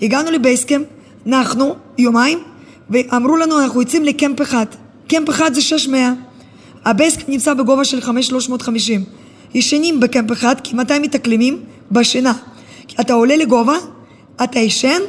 הגענו 0.01 0.31
ל 0.31 0.36
base 0.36 0.58
camp, 0.58 0.85
נחנו 1.25 1.75
יומיים, 1.97 2.39
ואמרו 2.89 3.37
לנו, 3.37 3.61
אנחנו 3.63 3.81
יוצאים 3.81 4.03
ל 4.03 4.11
camp 4.11 4.41
אחד. 4.41 4.65
camp 5.07 5.29
אחד 5.29 5.53
זה 5.53 5.61
600. 5.61 6.01
ה 6.85 6.90
base 6.90 7.09
camp 7.09 7.29
נמצא 7.29 7.53
בגובה 7.53 7.85
של 7.85 8.01
5,350. 8.01 9.03
ישנים 9.53 9.99
ב 9.99 10.05
camp 10.05 10.31
אחד, 10.31 10.55
כי 10.63 10.75
מתי 10.75 10.99
מתאקלמים? 10.99 11.59
בשינה. 11.91 12.33
אתה 12.99 13.13
עולה 13.13 13.35
לגובה, 13.35 13.75
אתה 14.43 14.59
ישן, 14.59 14.99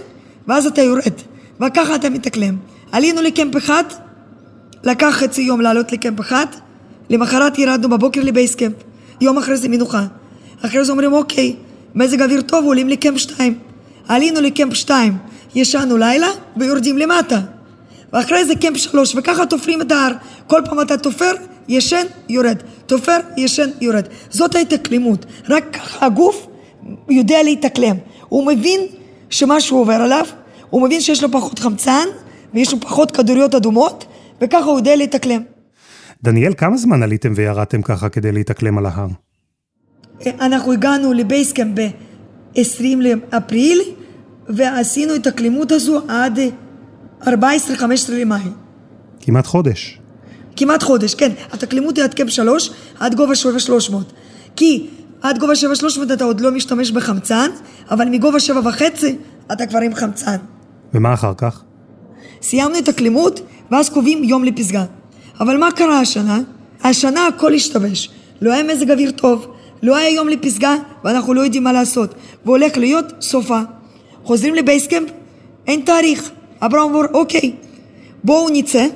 ואז 0.49 0.67
אתה 0.67 0.83
יורד. 0.83 1.13
וככה 1.61 1.95
אתה 1.95 2.11
מתאקלם. 2.11 2.57
עלינו 2.93 3.23
ל 3.23 3.29
camp 3.29 3.57
אחד, 3.57 3.85
לקח 4.85 5.09
חצי 5.11 5.43
יום 5.43 5.61
לעלות 5.61 5.93
לקמפ 5.93 6.21
אחד, 6.21 6.47
למחרת 7.11 7.59
ירדנו 7.59 7.89
בבוקר 7.89 8.21
לבייסקמפ. 8.25 8.75
יום 9.21 9.39
אחרי 9.39 9.57
זה 9.57 9.69
מנוחה. 9.69 10.07
אחרי 10.63 10.85
זה 10.85 10.93
אומרים, 10.93 11.13
אוקיי, 11.13 11.57
מזג 11.95 12.23
אוויר 12.23 12.41
טוב, 12.41 12.65
עולים 12.65 12.89
לקמפ 12.89 13.19
שתיים. 13.19 13.59
עלינו 14.09 14.41
לקמפ 14.41 14.75
שתיים, 14.75 15.19
ישנו 15.55 15.97
לילה 15.97 16.29
ויורדים 16.57 16.99
למטה. 16.99 17.41
ואחרי 18.13 18.45
זה 18.45 18.55
קמפ 18.55 18.77
שלוש, 18.77 19.15
וככה 19.17 19.47
תופרים 19.47 19.83
את 19.83 19.93
ההר. 19.93 20.13
כל 20.47 20.61
פעם 20.65 20.81
אתה 20.81 20.97
תופר, 20.97 21.33
ישן, 21.69 22.07
יורד. 22.29 22.57
תופר, 22.87 23.17
ישן, 23.37 23.71
יורד. 23.81 24.05
זאת 24.31 24.55
ההתאקלמות. 24.55 25.27
רק 25.49 25.65
ככה 25.73 26.07
הגוף 26.07 26.47
יודע 27.09 27.43
להתאקלם. 27.43 27.97
הוא 28.29 28.47
מבין 28.47 28.81
שמשהו 29.31 29.79
עובר 29.79 29.93
עליו, 29.93 30.27
הוא 30.71 30.83
מבין 30.83 31.01
שיש 31.01 31.23
לו 31.23 31.31
פחות 31.31 31.59
חמצן, 31.59 32.07
ויש 32.55 32.73
לו 32.73 32.81
פחות 32.81 33.11
כדוריות 33.11 33.55
אדומות, 33.55 34.05
וככה 34.41 34.65
הוא 34.65 34.79
יודע 34.79 34.97
להתאקלם. 34.97 35.43
דניאל, 36.23 36.53
כמה 36.57 36.77
זמן 36.77 37.03
עליתם 37.03 37.33
וירדתם 37.37 37.83
ככה 37.83 38.09
כדי 38.09 38.33
להתאקלם 38.33 38.79
על 38.79 38.87
ההר? 38.87 39.09
אנחנו 40.26 40.73
הגענו 40.73 41.12
לבייסקאמפ 41.12 41.79
ב-20 41.79 42.83
לאפריל, 43.00 43.81
ועשינו 44.49 45.14
את 45.14 45.26
הקלימות 45.26 45.73
הזו 45.73 46.00
עד 46.09 46.38
14-15 47.23 47.29
למאי. 48.09 48.41
כמעט 49.21 49.47
חודש. 49.47 49.99
כמעט 50.57 50.83
חודש, 50.83 51.14
כן. 51.14 51.33
התקלימות 51.52 51.97
היא 51.97 52.05
עד 52.05 52.14
קמפ 52.14 52.31
3, 52.31 52.71
עד 53.00 53.14
גובה 53.14 53.35
7300. 53.35 54.12
כי 54.57 54.87
עד 55.23 55.38
גובה 55.38 55.55
7300 55.55 56.12
אתה 56.12 56.25
עוד 56.25 56.41
לא 56.41 56.50
משתמש 56.50 56.91
בחמצן, 56.91 57.50
אבל 57.91 58.09
מגובה 58.09 58.38
7.5 58.38 58.83
אתה 59.52 59.67
כבר 59.67 59.79
עם 59.79 59.95
חמצן. 59.95 60.37
ומה 60.95 61.14
אחר 61.14 61.33
כך? 61.37 61.62
סיימנו 62.43 62.79
את 62.79 62.88
הקלימות, 62.88 63.41
ואז 63.71 63.88
קובעים 63.88 64.25
יום 64.25 64.45
לפסגה. 64.45 64.85
אבל 65.41 65.57
מה 65.57 65.73
קרה 65.73 66.00
השנה? 66.00 66.41
השנה 66.85 67.26
הכל 67.26 67.55
השתבש. 67.55 68.11
לא 68.41 68.52
היה 68.52 68.62
מזג 68.62 68.91
אוויר 68.91 69.11
טוב, 69.11 69.47
לא 69.83 69.97
היה 69.97 70.09
יום 70.09 70.29
לפסגה, 70.29 70.77
ואנחנו 71.05 71.35
לא 71.35 71.41
יודעים 71.41 71.65
מה 71.65 71.73
לעשות. 71.73 72.15
והולך 72.45 72.77
להיות 72.77 73.12
סופה. 73.21 73.61
חוזרים 74.25 74.55
לבייסקאמפ, 74.55 75.09
אין 75.67 75.81
תאריך. 75.81 76.31
אברהם 76.61 76.95
אומר, 76.95 77.07
אוקיי, 77.15 77.53
בואו 78.25 78.49
נצא. 78.51 78.87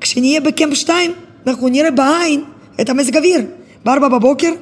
כשנהיה 0.00 0.40
בקמפ 0.40 0.74
2, 0.74 1.10
אנחנו 1.46 1.68
נראה 1.68 1.90
בעין 1.90 2.44
את 2.80 2.88
המזג 2.88 3.16
אוויר. 3.16 3.40
בארבע 3.84 4.08
בבוקר 4.08 4.52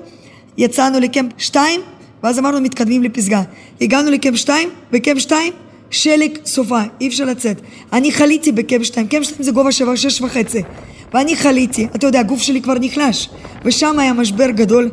יצאנו 0.58 1.00
לקמפ 1.00 1.32
2, 1.38 1.80
ואז 2.22 2.38
אמרנו 2.38 2.60
מתקדמים 2.60 3.02
לפסגה. 3.02 3.42
הגענו 3.80 4.10
לקמפ 4.10 4.36
2, 4.36 4.68
בקמפ 4.92 5.18
2 5.18 5.52
שלג 5.90 6.38
סופה, 6.44 6.80
אי 7.00 7.08
אפשר 7.08 7.24
לצאת. 7.24 7.60
אני 7.92 8.12
חליתי 8.12 8.52
בקמפ 8.52 8.84
2, 8.84 9.08
קמפ 9.08 9.24
2 9.24 9.42
זה 9.42 9.52
גובה 9.52 9.72
7, 9.72 9.96
6 9.96 10.20
וחצי. 10.20 10.62
ואני 11.12 11.36
חליתי, 11.36 11.86
אתה 11.96 12.06
יודע, 12.06 12.20
הגוף 12.20 12.42
שלי 12.42 12.62
כבר 12.62 12.74
נחלש. 12.80 13.28
ושם 13.64 13.98
היה 13.98 14.12
משבר 14.12 14.50
גדול, 14.50 14.90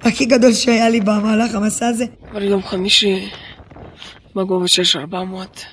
הכי 0.00 0.24
גדול 0.24 0.52
שהיה 0.54 0.88
לי 0.88 1.00
במהלך 1.00 1.54
המסע 1.54 1.86
הזה. 1.86 2.04
כבר 2.30 2.42
יום 2.42 2.62
חמישי 2.62 3.30
בגובה 4.36 4.68
6400. 4.68 5.64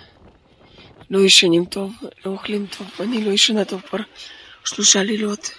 לא 1.11 1.19
ישנים 1.19 1.65
טוב, 1.65 1.93
לא 2.25 2.31
אוכלים 2.31 2.65
טוב, 2.77 2.87
אני 2.99 3.25
לא 3.25 3.31
ישנה 3.31 3.65
טוב 3.65 3.81
כבר 3.81 3.99
שלושה 4.65 5.03
לילות. 5.03 5.51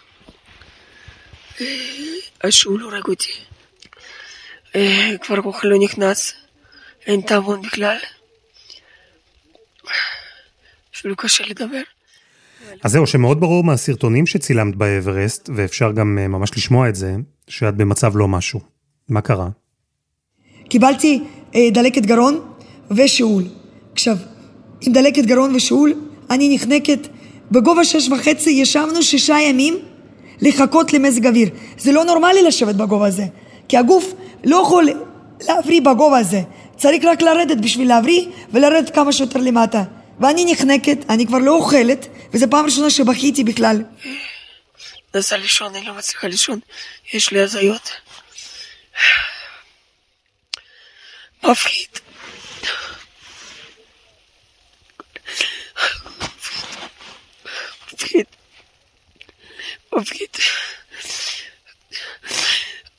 השעול 2.44 2.80
הורג 2.82 3.08
אותי. 3.08 3.32
כבר 5.22 5.38
אוכל 5.44 5.68
לא 5.68 5.78
נכנס, 5.78 6.34
אין 7.06 7.20
תאבון 7.20 7.62
בכלל. 7.62 7.96
אפילו 10.94 11.16
קשה 11.16 11.44
לדבר. 11.46 11.82
אז 12.84 12.92
זהו, 12.92 13.06
שמאוד 13.06 13.40
ברור 13.40 13.64
מהסרטונים 13.64 14.26
שצילמת 14.26 14.76
באברסט, 14.76 15.50
ואפשר 15.54 15.92
גם 15.92 16.14
ממש 16.14 16.50
לשמוע 16.56 16.88
את 16.88 16.94
זה, 16.94 17.16
שאת 17.48 17.76
במצב 17.76 18.16
לא 18.16 18.28
משהו. 18.28 18.60
מה 19.08 19.20
קרה? 19.20 19.48
קיבלתי 20.68 21.22
אה, 21.54 21.68
דלקת 21.72 22.06
גרון 22.06 22.40
ושאול. 22.90 23.44
עכשיו, 23.92 24.16
עם 24.80 24.92
דלקת 24.92 25.24
גרון 25.24 25.54
ושאול, 25.54 25.94
אני 26.30 26.54
נחנקת 26.54 27.08
בגובה 27.50 27.84
שש 27.84 28.08
וחצי, 28.08 28.50
ישבנו 28.50 29.02
שישה 29.02 29.36
ימים 29.40 29.74
לחכות 30.40 30.92
למזג 30.92 31.26
אוויר. 31.26 31.48
זה 31.78 31.92
לא 31.92 32.04
נורמלי 32.04 32.42
לשבת 32.42 32.74
בגובה 32.74 33.06
הזה, 33.06 33.26
כי 33.68 33.76
הגוף 33.76 34.12
לא 34.44 34.56
יכול 34.56 34.88
להבריא 35.48 35.80
בגובה 35.80 36.18
הזה. 36.18 36.42
צריך 36.76 37.04
רק 37.04 37.22
לרדת 37.22 37.56
בשביל 37.56 37.88
להבריא 37.88 38.26
ולרדת 38.52 38.90
כמה 38.90 39.12
שיותר 39.12 39.40
למטה. 39.40 39.82
ואני 40.20 40.52
נחנקת, 40.52 40.98
אני 41.08 41.26
כבר 41.26 41.38
לא 41.38 41.52
אוכלת, 41.52 42.06
וזו 42.32 42.46
פעם 42.50 42.64
ראשונה 42.64 42.90
שבכיתי 42.90 43.44
בכלל. 43.44 43.82
נסה 45.14 45.36
לישון, 45.36 45.74
אני 45.74 45.86
לא 45.86 45.94
מצליחה 45.94 46.26
לישון, 46.28 46.60
יש 47.12 47.30
לי 47.30 47.40
הזיות. 47.40 47.90
מפחיד. 51.44 51.88
מפחיד. 57.92 58.26
מפחיד. 59.92 60.28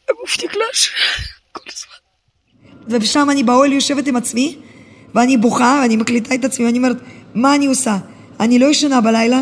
הגוף 0.09 0.37
נגלש 0.43 0.89
כל 1.51 1.69
הזמן. 1.69 3.01
ושם 3.01 3.27
אני 3.31 3.43
באוהל 3.43 3.73
יושבת 3.73 4.07
עם 4.07 4.15
עצמי, 4.15 4.57
ואני 5.15 5.37
בוכה, 5.37 5.79
ואני 5.81 5.95
מקליטה 5.95 6.35
את 6.35 6.45
עצמי, 6.45 6.65
ואני 6.65 6.77
אומרת, 6.77 6.97
מה 7.35 7.55
אני 7.55 7.65
עושה? 7.65 7.97
אני 8.39 8.59
לא 8.59 8.65
ישנה 8.65 9.01
בלילה, 9.01 9.41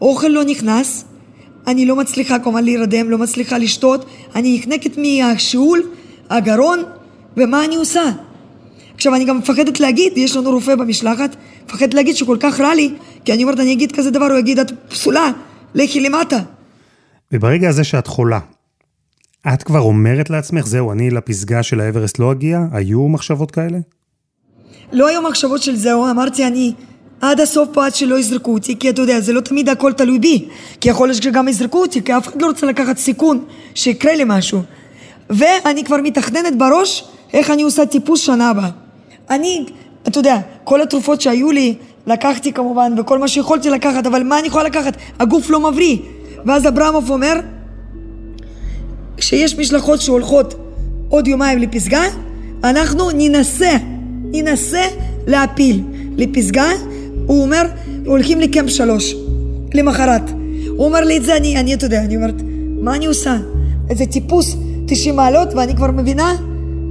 אוכל 0.00 0.28
לא 0.28 0.44
נכנס, 0.44 1.04
אני 1.66 1.86
לא 1.86 1.96
מצליחה 1.96 2.38
כמובן 2.38 2.64
להירדם, 2.64 3.10
לא 3.10 3.18
מצליחה 3.18 3.58
לשתות, 3.58 4.04
אני 4.34 4.58
נחנקת 4.58 4.98
מהשאול, 4.98 5.82
הגרון, 6.30 6.82
ומה 7.36 7.64
אני 7.64 7.76
עושה? 7.76 8.02
עכשיו, 8.94 9.14
אני 9.14 9.24
גם 9.24 9.38
מפחדת 9.38 9.80
להגיד, 9.80 10.12
יש 10.18 10.36
לנו 10.36 10.50
רופא 10.50 10.74
במשלחת, 10.74 11.36
מפחדת 11.66 11.94
להגיד 11.94 12.16
שכל 12.16 12.36
כך 12.40 12.60
רע 12.60 12.74
לי, 12.74 12.94
כי 13.24 13.32
אני 13.32 13.42
אומרת, 13.42 13.60
אני 13.60 13.72
אגיד 13.72 13.92
כזה 13.92 14.10
דבר, 14.10 14.26
הוא 14.26 14.38
יגיד, 14.38 14.58
את 14.58 14.72
פסולה, 14.88 15.30
לכי 15.74 16.00
למטה. 16.00 16.38
וברגע 17.32 17.68
הזה 17.68 17.84
שאת 17.84 18.06
חולה, 18.06 18.38
את 19.54 19.62
כבר 19.62 19.80
אומרת 19.80 20.30
לעצמך, 20.30 20.66
זהו, 20.66 20.92
אני 20.92 21.10
לפסגה 21.10 21.62
של 21.62 21.80
האברסט 21.80 22.18
לא 22.18 22.32
אגיע? 22.32 22.60
היו 22.72 23.08
מחשבות 23.08 23.50
כאלה? 23.50 23.78
לא 24.92 25.08
היו 25.08 25.22
מחשבות 25.22 25.62
של 25.62 25.76
זהו, 25.76 26.10
אמרתי, 26.10 26.46
אני 26.46 26.72
עד 27.20 27.40
הסוף 27.40 27.68
פה 27.72 27.86
עד 27.86 27.94
שלא 27.94 28.18
יזרקו 28.18 28.52
אותי, 28.52 28.78
כי 28.78 28.90
אתה 28.90 29.02
יודע, 29.02 29.20
זה 29.20 29.32
לא 29.32 29.40
תמיד 29.40 29.68
הכל 29.68 29.92
תלוי 29.92 30.18
בי, 30.18 30.48
כי 30.80 30.88
יכול 30.88 31.08
להיות 31.08 31.22
שגם 31.22 31.48
יזרקו 31.48 31.80
אותי, 31.80 32.02
כי 32.02 32.16
אף 32.16 32.28
אחד 32.28 32.42
לא 32.42 32.46
רוצה 32.46 32.66
לקחת 32.66 32.98
סיכון 32.98 33.44
שיקרה 33.74 34.14
לי 34.14 34.22
משהו. 34.26 34.62
ואני 35.30 35.84
כבר 35.84 35.96
מתכננת 36.02 36.58
בראש 36.58 37.04
איך 37.32 37.50
אני 37.50 37.62
עושה 37.62 37.86
טיפוס 37.86 38.20
שנה 38.20 38.50
הבאה. 38.50 38.70
אני, 39.30 39.66
אתה 40.08 40.18
יודע, 40.18 40.38
כל 40.64 40.82
התרופות 40.82 41.20
שהיו 41.20 41.52
לי, 41.52 41.74
לקחתי 42.06 42.52
כמובן, 42.52 42.94
וכל 42.98 43.18
מה 43.18 43.28
שיכולתי 43.28 43.70
לקחת, 43.70 44.06
אבל 44.06 44.22
מה 44.22 44.38
אני 44.38 44.46
יכולה 44.46 44.64
לקחת? 44.64 44.96
הגוף 45.20 45.50
לא 45.50 45.60
מבריא. 45.70 45.98
ואז 46.44 46.68
אברמוב 46.68 47.10
אומר, 47.10 47.40
כשיש 49.16 49.58
משלחות 49.58 50.00
שהולכות 50.00 50.54
עוד 51.08 51.28
יומיים 51.28 51.58
לפסגה, 51.58 52.02
אנחנו 52.64 53.10
ננסה, 53.14 53.76
ננסה 54.42 54.82
להפיל 55.26 55.82
לפסגה, 56.16 56.70
הוא 57.26 57.42
אומר, 57.42 57.62
הולכים 58.06 58.40
לקמפ 58.40 58.70
שלוש, 58.70 59.14
למחרת. 59.74 60.30
הוא 60.68 60.86
אומר 60.86 61.00
לי 61.00 61.16
את 61.16 61.24
זה, 61.24 61.36
אני, 61.36 61.60
אני, 61.60 61.74
אתה 61.74 61.86
יודע, 61.86 62.04
אני 62.04 62.16
אומרת, 62.16 62.42
מה 62.80 62.94
אני 62.94 63.06
עושה? 63.06 63.36
איזה 63.90 64.06
טיפוס 64.06 64.56
90 64.86 65.16
מעלות, 65.16 65.54
ואני 65.54 65.76
כבר 65.76 65.90
מבינה 65.90 66.36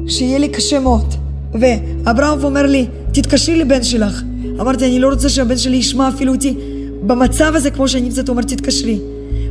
שיהיה 0.07 0.37
לי 0.37 0.49
קשה 0.49 0.79
מאוד. 0.79 1.13
ואברהם 1.53 2.43
אומר 2.43 2.65
לי, 2.65 2.85
תתקשרי 3.11 3.55
לבן 3.55 3.83
שלך. 3.83 4.23
אמרתי, 4.59 4.85
אני 4.85 4.99
לא 4.99 5.09
רוצה 5.09 5.29
שהבן 5.29 5.57
שלי 5.57 5.77
ישמע 5.77 6.09
אפילו 6.09 6.33
אותי 6.33 6.55
במצב 7.05 7.51
הזה 7.55 7.71
כמו 7.71 7.87
שאני 7.87 8.01
נמצאת, 8.01 8.27
הוא 8.27 8.33
אומר, 8.33 8.43
תתקשרי. 8.43 8.99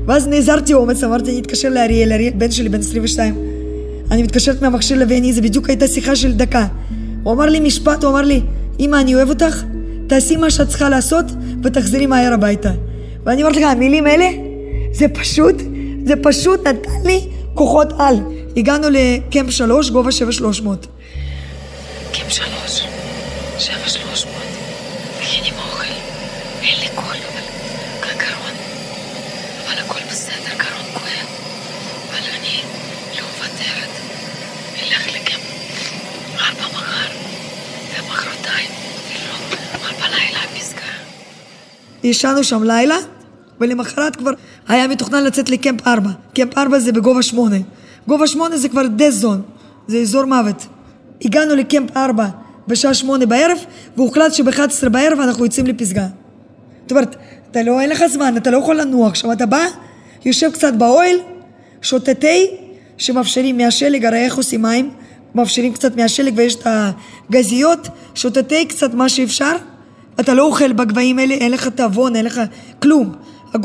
ואז 0.06 0.26
נעזרתי 0.28 0.74
אומץ, 0.74 1.04
אמרתי, 1.04 1.30
אני 1.30 1.40
אתקשר 1.40 1.68
לאריאל, 1.68 2.12
אריאל, 2.12 2.32
בן 2.36 2.50
שלי, 2.50 2.68
בן 2.68 2.80
22. 2.80 3.34
אני 4.10 4.22
מתקשרת 4.22 4.62
מהמכשיר 4.62 4.98
לבני, 4.98 5.32
זה 5.32 5.40
בדיוק 5.40 5.68
הייתה 5.68 5.88
שיחה 5.88 6.16
של 6.16 6.32
דקה. 6.32 6.66
הוא 7.22 7.32
אמר 7.32 7.46
לי 7.46 7.60
משפט, 7.60 8.04
הוא 8.04 8.12
אמר 8.12 8.22
לי, 8.22 8.40
אמא, 8.80 8.96
אני 8.96 9.14
אוהב 9.14 9.28
אותך, 9.28 9.62
תעשי 10.06 10.36
מה 10.36 10.50
שאת 10.50 10.68
צריכה 10.68 10.88
לעשות 10.88 11.24
ותחזרי 11.62 12.06
מהר 12.06 12.32
הביתה. 12.32 12.70
ואני 13.26 13.42
אומרת 13.42 13.56
לך, 13.56 13.62
המילים 13.62 14.06
האלה, 14.06 14.28
זה 14.92 15.08
פשוט, 15.08 15.54
זה 16.04 16.14
פשוט 16.22 16.66
נתן 16.66 16.90
לי 17.04 17.20
כוחות 17.54 17.92
על. 17.98 18.16
הגענו 18.56 18.86
לקמפ 18.90 19.50
3, 19.50 19.90
גובה 19.90 20.12
7300. 20.12 20.86
קמפ 22.12 22.30
3. 22.30 22.91
ישנו 42.04 42.44
שם 42.44 42.62
לילה, 42.62 42.96
ולמחרת 43.60 44.16
כבר 44.16 44.30
היה 44.68 44.88
מתוכנן 44.88 45.24
לצאת 45.24 45.50
לקמפ 45.50 45.86
4. 45.86 46.10
קמפ 46.34 46.58
4 46.58 46.78
זה 46.78 46.92
בגובה 46.92 47.22
8. 47.22 47.56
גובה 48.08 48.26
8 48.26 48.56
זה 48.56 48.68
כבר 48.68 48.82
death 48.98 49.24
zone, 49.24 49.58
זה 49.86 49.98
אזור 49.98 50.24
מוות. 50.24 50.66
הגענו 51.24 51.54
לקמפ 51.54 51.96
4 51.96 52.28
בשעה 52.68 52.94
8 52.94 53.26
בערב, 53.26 53.58
והוחלט 53.96 54.32
שב-11 54.32 54.88
בערב 54.88 55.20
אנחנו 55.20 55.44
יוצאים 55.44 55.66
לפסגה. 55.66 56.06
זאת 56.82 56.90
אומרת, 56.90 57.16
אתה 57.50 57.62
לא, 57.62 57.80
אין 57.80 57.90
לך 57.90 58.06
זמן, 58.06 58.36
אתה 58.36 58.50
לא 58.50 58.56
יכול 58.58 58.80
לנוח. 58.80 59.10
עכשיו 59.10 59.32
אתה 59.32 59.46
בא, 59.46 59.64
יושב 60.24 60.50
קצת 60.50 60.72
באוהל, 60.74 61.16
שותה 61.82 62.14
תה, 62.14 62.26
שמאפשרים 62.98 63.56
מהשלג, 63.56 64.04
הרי 64.04 64.24
איך 64.24 64.36
עושים 64.36 64.62
מים? 64.62 64.90
מאפשרים 65.34 65.72
קצת 65.72 65.96
מהשלג 65.96 66.32
ויש 66.36 66.54
את 66.54 66.66
הגזיות, 66.66 67.88
שותה 68.14 68.42
תה 68.42 68.54
קצת 68.68 68.94
מה 68.94 69.08
שאפשר. 69.08 69.56
אתה 70.20 70.34
לא 70.34 70.42
אוכל 70.42 70.72
בגבהים 70.72 71.18
האלה, 71.18 71.34
אין 71.34 71.52
לך 71.52 71.68
תיאבון, 71.68 72.16
אין 72.16 72.24
לך 72.24 72.40
כלום. 72.82 73.14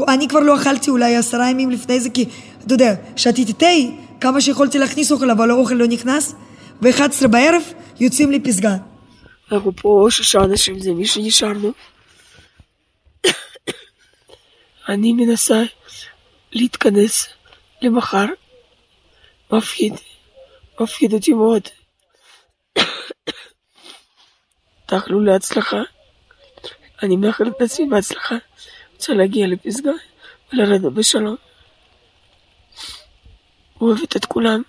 אני 0.08 0.28
כבר 0.28 0.40
לא 0.40 0.56
אכלתי 0.56 0.90
אולי 0.90 1.16
עשרה 1.16 1.50
ימים 1.50 1.72
לפני 1.72 2.00
זה, 2.00 2.10
כי 2.10 2.26
אתה 2.66 2.74
יודע, 2.74 2.94
שתיתי 3.16 3.54
תה, 3.54 3.66
כמה 4.22 4.42
שיכולתי 4.42 4.78
להכניס 4.78 5.12
אוכל, 5.12 5.32
אבל 5.32 5.52
האוכל 5.52 5.74
לא 5.74 5.88
נכנס. 5.88 6.36
ב-11 6.82 7.28
בערב 7.28 7.62
יוצאים 8.00 8.32
לפסגה. 8.32 8.76
אנחנו 9.52 9.72
פה 9.76 10.08
שישה 10.10 10.40
אנשים, 10.40 10.80
זה 10.80 10.94
מי 10.94 11.08
שנשארנו. 11.08 11.72
אני 14.90 15.14
מנסה 15.14 15.64
להתכנס 16.52 17.28
למחר. 17.82 18.26
מפחיד, 19.52 19.94
מפחיד 20.80 21.14
אותי 21.14 21.34
מאוד. 21.34 21.62
תאכלו 24.86 25.22
להצלחה. 25.22 25.82
אני 27.04 27.16
מאחלת 27.16 27.54
לעצמי 27.60 27.86
בהצלחה. 27.86 28.36
רוצה 28.96 29.14
להגיע 29.14 29.48
לפסגה 29.48 29.92
ולרדת 30.54 30.94
בשלום. 30.94 31.36
אוהבת 33.82 34.16
את 34.16 34.26
כולם. 34.26 34.62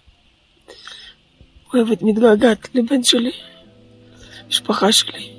אוהבת, 1.75 2.03
מתגעגעת 2.03 2.69
לבן 2.75 3.03
שלי, 3.03 3.31
משפחה 4.49 4.93
שלי, 4.93 5.33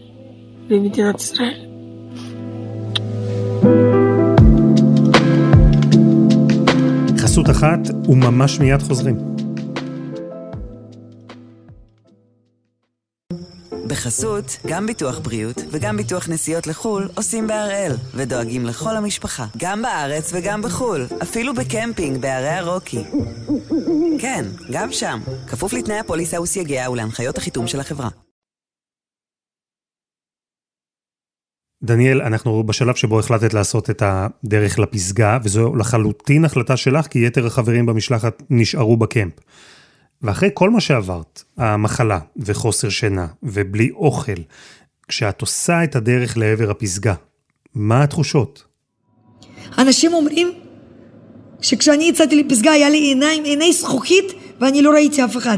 למדינת 0.70 1.22
ישראל. 1.22 1.66
חסות 7.18 7.50
אחת 7.50 7.80
וממש 8.10 8.60
מיד 8.60 8.82
חוזרים. 8.82 9.29
בחסות, 13.90 14.58
גם 14.68 14.86
ביטוח 14.86 15.20
בריאות 15.20 15.56
וגם 15.72 15.98
ביטוח 15.98 16.30
נסיעות 16.30 16.68
לחו"ל 16.68 17.10
עושים 17.16 17.48
בהראל, 17.48 17.92
ודואגים 18.14 18.66
לכל 18.66 18.98
המשפחה, 18.98 19.46
גם 19.58 19.82
בארץ 19.82 20.32
וגם 20.34 20.62
בחו"ל, 20.62 21.06
אפילו 21.22 21.54
בקמפינג 21.54 22.22
בערי 22.22 22.50
הרוקי. 22.50 23.04
כן, 24.22 24.46
גם 24.72 24.92
שם, 24.92 25.20
כפוף 25.48 25.74
לתנאי 25.74 26.00
הפוליסה 26.00 26.42
וסייגיה 26.42 26.92
ולהנחיות 26.92 27.38
החיתום 27.38 27.68
של 27.68 27.80
החברה. 27.80 28.10
דניאל, 31.84 32.22
אנחנו 32.22 32.64
בשלב 32.64 32.96
שבו 32.96 33.20
החלטת 33.20 33.54
לעשות 33.54 33.90
את 33.90 34.04
הדרך 34.06 34.80
לפסגה, 34.80 35.38
וזו 35.44 35.76
לחלוטין 35.76 36.46
החלטה 36.46 36.78
שלך, 36.78 37.08
כי 37.08 37.26
יתר 37.26 37.46
החברים 37.46 37.86
במשלחת 37.86 38.44
נשארו 38.50 38.98
בקמפ. 38.98 39.34
ואחרי 40.22 40.50
כל 40.54 40.70
מה 40.70 40.82
שעברת, 40.82 41.44
המחלה 41.58 42.20
וחוסר 42.38 42.90
שינה 42.90 43.28
ובלי 43.44 43.90
אוכל, 43.92 44.42
כשאת 45.08 45.42
עושה 45.42 45.84
את 45.84 45.96
הדרך 45.96 46.38
לעבר 46.38 46.72
הפסגה, 46.72 47.14
מה 47.76 48.04
התחושות? 48.04 48.64
אנשים 49.78 50.14
אומרים 50.14 50.52
שכשאני 51.62 52.04
יצאתי 52.04 52.44
לפסגה 52.44 52.72
היה 52.72 52.90
לי 52.90 52.98
עיניים, 52.98 53.44
עיני 53.44 53.74
זכוכית 53.74 54.26
ואני 54.60 54.82
לא 54.82 54.92
ראיתי 54.92 55.26
אף 55.26 55.38
אחד. 55.38 55.58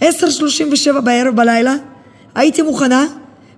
10.37 0.00 0.04
בערב 1.04 1.36
בלילה, 1.36 1.74
הייתי 2.34 2.62
מוכנה, 2.62 3.06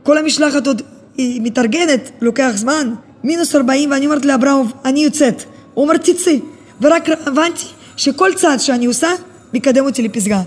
כל 0.03 0.19
המשלחת 0.19 0.67
עוד 0.67 0.83
היא 1.17 1.41
מתארגנת, 1.43 2.11
לוקח 2.21 2.51
זמן, 2.55 2.95
מינוס 3.25 3.55
40, 3.55 3.91
ואני 3.91 4.07
אומרת 4.07 4.25
לאברמוב, 4.25 4.73
אני 4.85 5.05
יוצאת. 5.05 5.45
הוא 5.75 5.85
אומר, 5.85 5.97
תצאי. 5.97 6.41
ורק 6.81 7.09
הבנתי 7.27 7.65
שכל 7.97 8.31
צעד 8.37 8.61
שאני 8.61 8.87
עושה, 8.87 9.09
מקדם 9.55 9.85
אותי 9.85 10.03
לפסגה. 10.03 10.43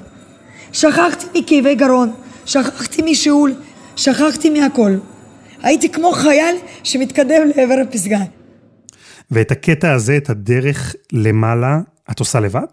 שכחתי 0.71 1.39
מכאבי 1.39 1.75
גרון, 1.75 2.11
שכחתי 2.45 3.11
משאול, 3.11 3.53
שכחתי 3.95 4.49
מהכל. 4.49 4.91
הייתי 5.63 5.89
כמו 5.89 6.11
חייל 6.11 6.55
שמתקדם 6.83 7.41
לעבר 7.55 7.75
הפסגה. 7.83 8.19
ואת 9.31 9.51
הקטע 9.51 9.93
הזה, 9.93 10.17
את 10.17 10.29
הדרך 10.29 10.95
למעלה, 11.13 11.79
את 12.11 12.19
עושה 12.19 12.39
לבד? 12.39 12.65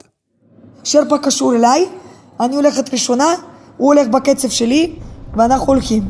שרפה 0.85 1.19
קשור 1.19 1.55
אליי, 1.57 1.85
אני 2.41 2.57
הולכת 2.57 2.93
ראשונה, 2.93 3.29
הוא 3.77 3.95
הולך 3.95 4.09
בקצב 4.09 4.49
שלי, 4.49 4.93
ואנחנו 5.37 5.67
הולכים. 5.67 6.03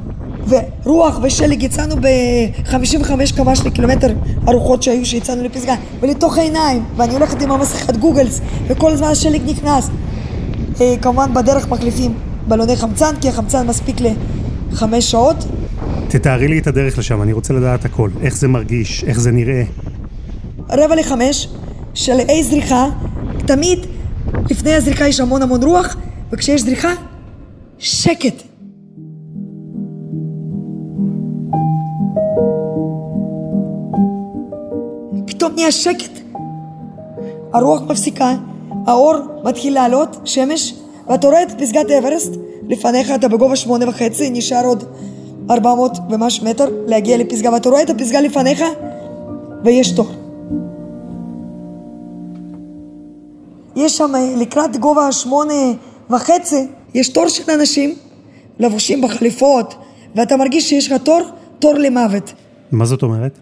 ורוח 0.48 1.18
ושלג 1.22 1.62
יצאנו 1.62 1.96
ב-55 1.96 3.36
קמ"ש 3.36 3.60
לקילומטר 3.60 4.14
ארוחות 4.48 4.82
שהיו 4.82 5.06
שיצאנו 5.06 5.44
לפסגה, 5.44 5.74
ולתוך 6.00 6.38
העיניים, 6.38 6.84
ואני 6.96 7.12
הולכת 7.12 7.42
עם 7.42 7.50
המסכת 7.50 7.96
גוגלס, 7.96 8.40
וכל 8.66 8.92
הזמן 8.92 9.06
השלג 9.06 9.42
נכנס. 9.50 9.90
אה, 10.80 10.94
כמובן 11.02 11.34
בדרך 11.34 11.68
מחליפים 11.68 12.14
בלוני 12.48 12.76
חמצן, 12.76 13.14
כי 13.20 13.28
החמצן 13.28 13.66
מספיק 13.66 13.96
לחמש 14.72 15.10
שעות. 15.10 15.36
תתארי 16.08 16.48
לי 16.48 16.58
את 16.58 16.66
הדרך 16.66 16.98
לשם, 16.98 17.22
אני 17.22 17.32
רוצה 17.32 17.54
לדעת 17.54 17.84
הכל. 17.84 18.10
איך 18.22 18.36
זה 18.36 18.48
מרגיש, 18.48 19.04
איך 19.04 19.20
זה 19.20 19.30
נראה. 19.30 19.62
רבע 20.70 20.94
לחמש, 20.94 21.48
שלהי 21.94 22.42
זריחה, 22.42 22.86
תמיד 23.46 23.78
לפני 24.50 24.74
הזריחה 24.74 25.08
יש 25.08 25.20
המון 25.20 25.42
המון 25.42 25.62
רוח, 25.62 25.96
וכשיש 26.32 26.62
זריחה, 26.62 26.92
שקט. 27.78 28.53
פתאום 35.44 35.56
נהיה 35.56 35.72
שקט. 35.72 36.10
הרוח 37.52 37.82
מפסיקה, 37.82 38.34
האור 38.86 39.14
מתחיל 39.44 39.74
לעלות, 39.74 40.16
שמש, 40.24 40.74
ואתה 41.08 41.26
רואה 41.26 41.42
את 41.42 41.60
פסגת 41.60 41.90
אברסט, 41.90 42.32
לפניך 42.68 43.10
אתה 43.10 43.28
בגובה 43.28 43.56
שמונה 43.56 43.88
וחצי, 43.88 44.30
נשאר 44.30 44.66
עוד 44.66 44.84
ארבע 45.50 45.74
מאות 45.74 45.92
ומשהו 46.10 46.46
מטר 46.46 46.64
להגיע 46.86 47.16
לפסגה, 47.16 47.52
ואתה 47.52 47.68
רואה 47.68 47.82
את 47.82 47.90
הפסגה 47.90 48.20
לפניך, 48.20 48.64
ויש 49.64 49.90
תור. 49.90 50.06
יש 53.76 53.96
שם 53.96 54.14
אה, 54.14 54.34
לקראת 54.36 54.76
גובה 54.76 55.12
שמונה 55.12 55.72
וחצי, 56.10 56.66
יש 56.94 57.08
תור 57.08 57.28
של 57.28 57.50
אנשים 57.50 57.94
לבושים 58.58 59.00
בחליפות, 59.00 59.74
ואתה 60.14 60.36
מרגיש 60.36 60.68
שיש 60.68 60.92
לך 60.92 61.02
תור, 61.02 61.20
תור 61.58 61.74
למוות. 61.74 62.32
מה 62.72 62.84
זאת 62.84 63.02
אומרת? 63.02 63.38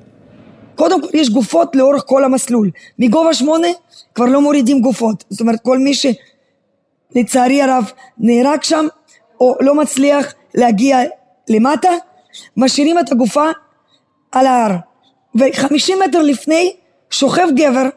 קודם 0.77 1.03
כל 1.03 1.09
יש 1.15 1.31
גופות 1.31 1.77
לאורך 1.77 2.03
כל 2.07 2.25
המסלול. 2.25 2.71
מגובה 2.99 3.35
שמונה 3.35 3.69
כבר 4.15 4.25
לא 4.25 4.41
מורידים 4.41 4.81
גופות. 4.81 5.25
זאת 5.31 5.41
אומרת, 5.41 5.61
כל 5.61 5.79
מי 5.79 5.93
שלצערי 5.95 7.63
הרב 7.63 7.91
נהרג 8.19 8.63
שם, 8.63 8.87
או 9.41 9.55
לא 9.61 9.75
מצליח 9.75 10.35
להגיע 10.55 10.99
למטה, 11.49 11.91
משאירים 12.57 12.99
את 12.99 13.13
הגופה 13.13 13.51
על 14.33 14.47
ההר. 14.47 14.77
וחמישים 15.35 15.99
מטר 15.99 16.23
לפני 16.23 16.77
שוכב 17.11 17.49
גבר 17.57 17.89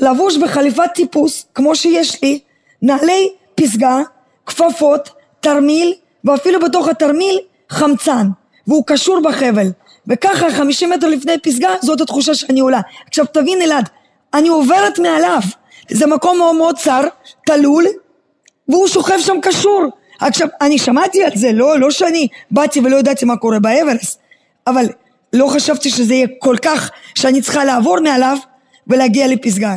לבוש 0.00 0.36
בחליפת 0.36 0.90
טיפוס, 0.94 1.46
כמו 1.54 1.74
שיש 1.74 2.22
לי, 2.22 2.40
נעלי 2.82 3.32
פסגה, 3.54 3.98
כפפות, 4.46 5.10
תרמיל, 5.40 5.94
ואפילו 6.24 6.60
בתוך 6.60 6.88
התרמיל 6.88 7.38
חמצן, 7.70 8.26
והוא 8.66 8.84
קשור 8.86 9.20
בחבל. 9.24 9.70
וככה, 10.10 10.50
חמישים 10.50 10.90
מטר 10.90 11.08
לפני 11.08 11.32
פסגה, 11.42 11.68
זאת 11.82 12.00
התחושה 12.00 12.34
שאני 12.34 12.60
עולה. 12.60 12.80
עכשיו 13.06 13.24
תבין 13.26 13.62
אלעד, 13.62 13.88
אני 14.34 14.48
עוברת 14.48 14.98
מעליו. 14.98 15.40
זה 15.90 16.06
מקום 16.06 16.38
מאוד 16.38 16.56
מאוד 16.56 16.76
צר, 16.78 17.02
תלול, 17.46 17.84
והוא 18.68 18.88
שוכב 18.88 19.18
שם 19.18 19.36
קשור. 19.42 19.90
עכשיו, 20.20 20.48
אני 20.60 20.78
שמעתי 20.78 21.24
על 21.24 21.30
זה, 21.34 21.52
לא, 21.52 21.80
לא 21.80 21.90
שאני 21.90 22.28
באתי 22.50 22.80
ולא 22.80 22.96
ידעתי 22.96 23.24
מה 23.24 23.36
קורה 23.36 23.58
באברסט, 23.58 24.20
אבל 24.66 24.86
לא 25.32 25.48
חשבתי 25.54 25.90
שזה 25.90 26.14
יהיה 26.14 26.26
כל 26.38 26.56
כך 26.62 26.90
שאני 27.14 27.42
צריכה 27.42 27.64
לעבור 27.64 28.00
מעליו 28.00 28.36
ולהגיע 28.86 29.28
לפסגה. 29.28 29.76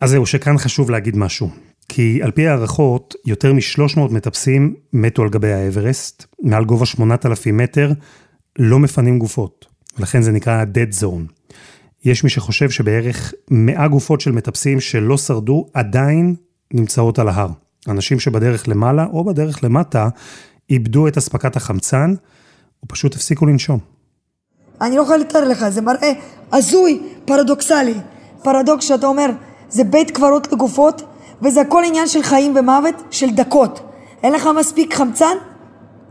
אז 0.00 0.10
זהו, 0.10 0.26
שכאן 0.26 0.58
חשוב 0.58 0.90
להגיד 0.90 1.16
משהו. 1.16 1.48
כי 1.88 2.20
על 2.22 2.30
פי 2.30 2.48
הערכות, 2.48 3.14
יותר 3.26 3.52
מ-300 3.52 4.00
מטפסים 4.10 4.74
מתו 4.92 5.22
על 5.22 5.28
גבי 5.28 5.52
האברסט, 5.52 6.24
מעל 6.42 6.64
גובה 6.64 6.86
8,000 6.86 7.56
מטר, 7.56 7.90
לא 8.58 8.78
מפנים 8.78 9.18
גופות, 9.18 9.66
ולכן 9.98 10.22
זה 10.22 10.32
נקרא 10.32 10.64
dead 10.64 11.02
zone. 11.02 11.32
יש 12.04 12.24
מי 12.24 12.30
שחושב 12.30 12.70
שבערך 12.70 13.32
100 13.50 13.88
גופות 13.88 14.20
של 14.20 14.32
מטפסים 14.32 14.80
שלא 14.80 15.18
שרדו 15.18 15.66
עדיין 15.74 16.34
נמצאות 16.74 17.18
על 17.18 17.28
ההר. 17.28 17.48
אנשים 17.88 18.20
שבדרך 18.20 18.68
למעלה 18.68 19.06
או 19.12 19.24
בדרך 19.24 19.64
למטה 19.64 20.08
איבדו 20.70 21.08
את 21.08 21.16
אספקת 21.16 21.56
החמצן, 21.56 22.14
ופשוט 22.84 23.14
הפסיקו 23.14 23.46
לנשום. 23.46 23.78
אני 24.80 24.96
לא 24.96 25.02
יכולה 25.02 25.16
לתאר 25.16 25.48
לך, 25.48 25.68
זה 25.68 25.80
מראה 25.80 26.12
הזוי, 26.52 27.00
פרדוקסלי. 27.24 27.94
פרדוקס 28.42 28.84
שאתה 28.84 29.06
אומר, 29.06 29.30
זה 29.68 29.84
בית 29.84 30.10
קברות 30.10 30.52
לגופות, 30.52 31.02
וזה 31.42 31.60
הכל 31.60 31.82
עניין 31.86 32.08
של 32.08 32.22
חיים 32.22 32.56
ומוות, 32.56 32.94
של 33.10 33.30
דקות. 33.30 33.80
אין 34.22 34.32
לך 34.32 34.48
מספיק 34.58 34.94
חמצן, 34.94 35.36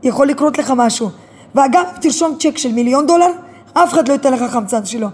יכול 0.03 0.27
לקרות 0.27 0.57
לך 0.57 0.73
משהו. 0.75 1.09
ואגב, 1.57 1.83
תרשום 2.01 2.35
צ'ק 2.39 2.57
של 2.57 2.71
מיליון 2.71 3.07
דולר, 3.07 3.31
אף 3.73 3.93
אחד 3.93 4.07
לא 4.07 4.13
ייתן 4.13 4.33
לך 4.33 4.51
חמצן 4.51 4.85
שלו. 4.85 5.07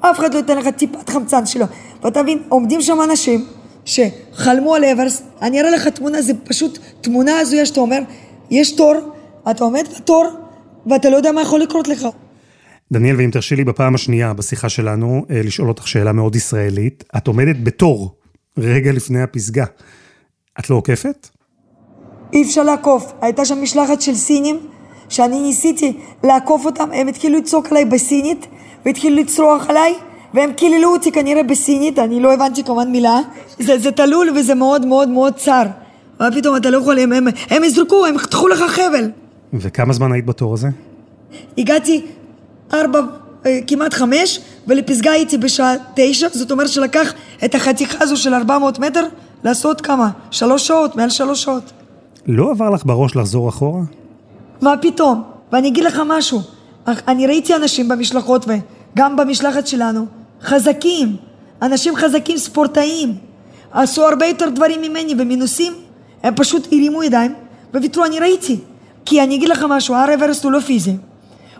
אף 0.00 0.18
אחד 0.18 0.34
לא 0.34 0.38
ייתן 0.38 0.58
לך 0.58 0.68
טיפת 0.68 1.10
חמצן 1.10 1.46
שלו. 1.46 1.66
ואתה 2.04 2.22
מבין, 2.22 2.38
עומדים 2.48 2.82
שם 2.82 2.98
אנשים 3.04 3.44
שחלמו 3.84 4.74
על 4.74 4.84
אברסט, 4.84 5.24
אני 5.42 5.60
אראה 5.60 5.70
לך 5.70 5.88
תמונה, 5.88 6.22
זה 6.22 6.32
פשוט 6.44 6.78
תמונה 7.00 7.38
הזויה 7.40 7.66
שאתה 7.66 7.80
אומר, 7.80 7.98
יש 8.50 8.72
תור, 8.72 8.94
אתה 9.50 9.64
עומד 9.64 9.84
בתור, 9.96 10.26
ואתה 10.86 11.10
לא 11.10 11.16
יודע 11.16 11.32
מה 11.32 11.42
יכול 11.42 11.60
לקרות 11.60 11.88
לך. 11.88 12.06
דניאל, 12.92 13.16
ואם 13.16 13.30
תרשי 13.30 13.56
לי 13.56 13.64
בפעם 13.64 13.94
השנייה 13.94 14.32
בשיחה 14.32 14.68
שלנו, 14.68 15.24
אה, 15.30 15.42
לשאול 15.42 15.68
אותך 15.68 15.88
שאלה 15.88 16.12
מאוד 16.12 16.36
ישראלית, 16.36 17.04
את 17.16 17.26
עומדת 17.26 17.56
בתור, 17.62 18.16
רגע 18.58 18.92
לפני 18.92 19.22
הפסגה. 19.22 19.64
את 20.60 20.70
לא 20.70 20.76
עוקפת? 20.76 21.28
אי 22.32 22.42
אפשר 22.42 22.62
לעקוף. 22.62 23.12
הייתה 23.20 23.44
שם 23.44 23.62
משלחת 23.62 24.00
של 24.00 24.14
סינים, 24.14 24.58
שאני 25.08 25.40
ניסיתי 25.40 25.92
לעקוף 26.24 26.66
אותם, 26.66 26.88
הם 26.92 27.08
התחילו 27.08 27.38
לצעוק 27.38 27.66
עליי 27.70 27.84
בסינית, 27.84 28.46
והתחילו 28.86 29.16
לצרוח 29.16 29.70
עליי, 29.70 29.94
והם 30.34 30.52
קיללו 30.52 30.92
אותי 30.92 31.12
כנראה 31.12 31.42
בסינית, 31.42 31.98
אני 31.98 32.20
לא 32.20 32.32
הבנתי 32.34 32.64
כמובן 32.64 32.90
מילה. 32.90 33.20
זה, 33.58 33.78
זה 33.78 33.92
תלול 33.92 34.30
וזה 34.36 34.54
מאוד 34.54 34.86
מאוד 34.86 35.08
מאוד 35.08 35.34
צר. 35.34 35.62
מה 36.20 36.28
פתאום 36.30 36.56
אתה 36.56 36.70
לא 36.70 36.78
יכול, 36.78 36.98
הם, 36.98 37.12
הם, 37.12 37.26
הם 37.50 37.64
יזרקו, 37.64 38.06
הם 38.06 38.14
יחתכו 38.14 38.48
לך 38.48 38.58
חבל. 38.68 39.10
וכמה 39.52 39.92
זמן 39.92 40.12
היית 40.12 40.26
בתור 40.26 40.54
הזה? 40.54 40.68
הגעתי 41.58 42.02
ארבע, 42.74 43.00
אה, 43.46 43.58
כמעט 43.66 43.94
חמש, 43.94 44.40
ולפסגה 44.66 45.10
הייתי 45.10 45.38
בשעה 45.38 45.74
תשע, 45.94 46.28
זאת 46.32 46.50
אומרת 46.50 46.68
שלקח 46.68 47.12
את 47.44 47.54
החתיכה 47.54 48.04
הזו 48.04 48.16
של 48.16 48.34
ארבע 48.34 48.58
מאות 48.58 48.78
מטר 48.78 49.06
לעשות 49.44 49.80
כמה? 49.80 50.10
שלוש 50.30 50.66
שעות, 50.66 50.96
מעל 50.96 51.10
שלוש 51.10 51.42
שעות. 51.42 51.72
לא 52.26 52.50
עבר 52.50 52.70
לך 52.70 52.84
בראש 52.84 53.16
לחזור 53.16 53.48
אחורה? 53.48 53.80
מה 54.60 54.74
פתאום? 54.82 55.22
ואני 55.52 55.68
אגיד 55.68 55.84
לך 55.84 56.02
משהו, 56.06 56.40
אני 56.86 57.26
ראיתי 57.26 57.54
אנשים 57.54 57.88
במשלחות 57.88 58.46
וגם 58.48 59.16
במשלחת 59.16 59.66
שלנו, 59.66 60.06
חזקים, 60.42 61.16
אנשים 61.62 61.96
חזקים 61.96 62.36
ספורטאים, 62.36 63.14
עשו 63.72 64.06
הרבה 64.06 64.26
יותר 64.26 64.48
דברים 64.48 64.82
ממני 64.82 65.14
ומנוסים, 65.18 65.72
הם 66.22 66.34
פשוט 66.34 66.66
הרימו 66.66 67.02
ידיים 67.02 67.34
וויתרו, 67.74 68.04
אני 68.04 68.18
ראיתי. 68.18 68.58
כי 69.04 69.22
אני 69.22 69.36
אגיד 69.36 69.48
לך 69.48 69.64
משהו, 69.68 69.94
הר 69.94 70.14
אברסט 70.14 70.44
הוא 70.44 70.52
לא 70.52 70.60
פיזי, 70.60 70.96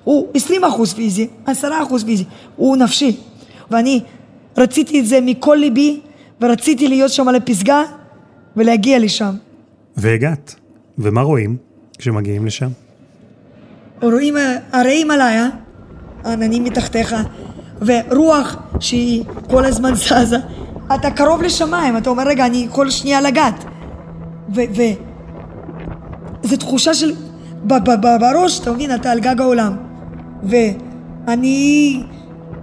הוא 0.05 0.29
20% 0.37 0.95
פיזי, 0.97 1.29
10% 1.47 1.51
פיזי, 2.07 2.25
הוא 2.57 2.77
נפשי. 2.77 3.17
ואני 3.71 4.01
רציתי 4.57 5.01
את 5.01 5.07
זה 5.07 5.21
מכל 5.21 5.57
ליבי, 5.61 6.01
ורציתי 6.41 6.89
להיות 6.89 7.13
שם 7.13 7.29
על 7.29 7.35
הפסגה 7.35 7.83
ולהגיע 8.57 8.99
לשם. 8.99 9.35
והגעת. 9.97 10.55
ומה 10.99 11.23
רואים 11.23 11.57
כשמגיעים 11.99 12.47
לשם? 12.47 12.69
רואים 14.03 14.37
הרי 14.73 14.91
הימאליה, 14.91 15.49
עננים 16.25 16.65
מתחתיך, 16.65 17.17
ורוח 17.81 18.57
שהיא 18.81 19.25
כל 19.51 19.65
הזמן 19.65 19.95
זזה. 20.05 20.37
אתה 20.95 21.11
קרוב 21.11 21.43
לשמיים, 21.43 21.97
אתה 21.97 22.11
אומר, 22.11 22.27
רגע, 22.27 22.47
אני 22.47 22.67
יכול 22.71 22.91
שנייה 22.91 23.21
לגעת. 23.21 23.65
ו... 24.55 24.61
ו... 24.77 24.83
זו 26.43 26.57
תחושה 26.57 26.95
של... 26.95 27.13
בראש, 28.21 28.61
אתה 28.61 28.73
מבין, 28.73 28.95
אתה 28.95 29.11
על 29.11 29.21
גג 29.21 29.41
העולם. 29.41 29.77
ואני 30.43 32.03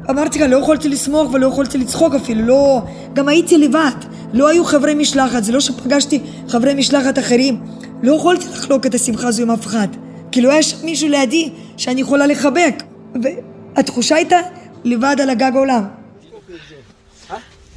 אמרתי 0.09 0.39
לך, 0.39 0.49
לא 0.49 0.57
יכולתי 0.57 0.89
לשמוח 0.89 1.33
ולא 1.33 1.47
יכולתי 1.47 1.77
לצחוק 1.77 2.15
אפילו, 2.15 2.45
לא... 2.45 2.81
גם 3.13 3.27
הייתי 3.27 3.57
לבד, 3.57 3.91
לא 4.33 4.49
היו 4.49 4.65
חברי 4.65 4.93
משלחת, 4.93 5.43
זה 5.43 5.51
לא 5.51 5.59
שפגשתי 5.59 6.19
חברי 6.47 6.73
משלחת 6.73 7.19
אחרים. 7.19 7.59
לא 8.03 8.15
יכולתי 8.15 8.45
לחלוק 8.49 8.85
את 8.85 8.95
השמחה 8.95 9.27
הזו 9.27 9.43
עם 9.43 9.51
אף 9.51 9.65
אחד. 9.65 9.87
כי 10.33 10.41
היה 10.47 10.63
שם 10.63 10.85
מישהו 10.85 11.09
לידי 11.09 11.49
שאני 11.77 12.01
יכולה 12.01 12.27
לחבק. 12.27 12.83
והתחושה 13.23 14.15
הייתה 14.15 14.39
לבד 14.83 15.15
על 15.21 15.29
הגג 15.29 15.51
העולם. 15.55 15.83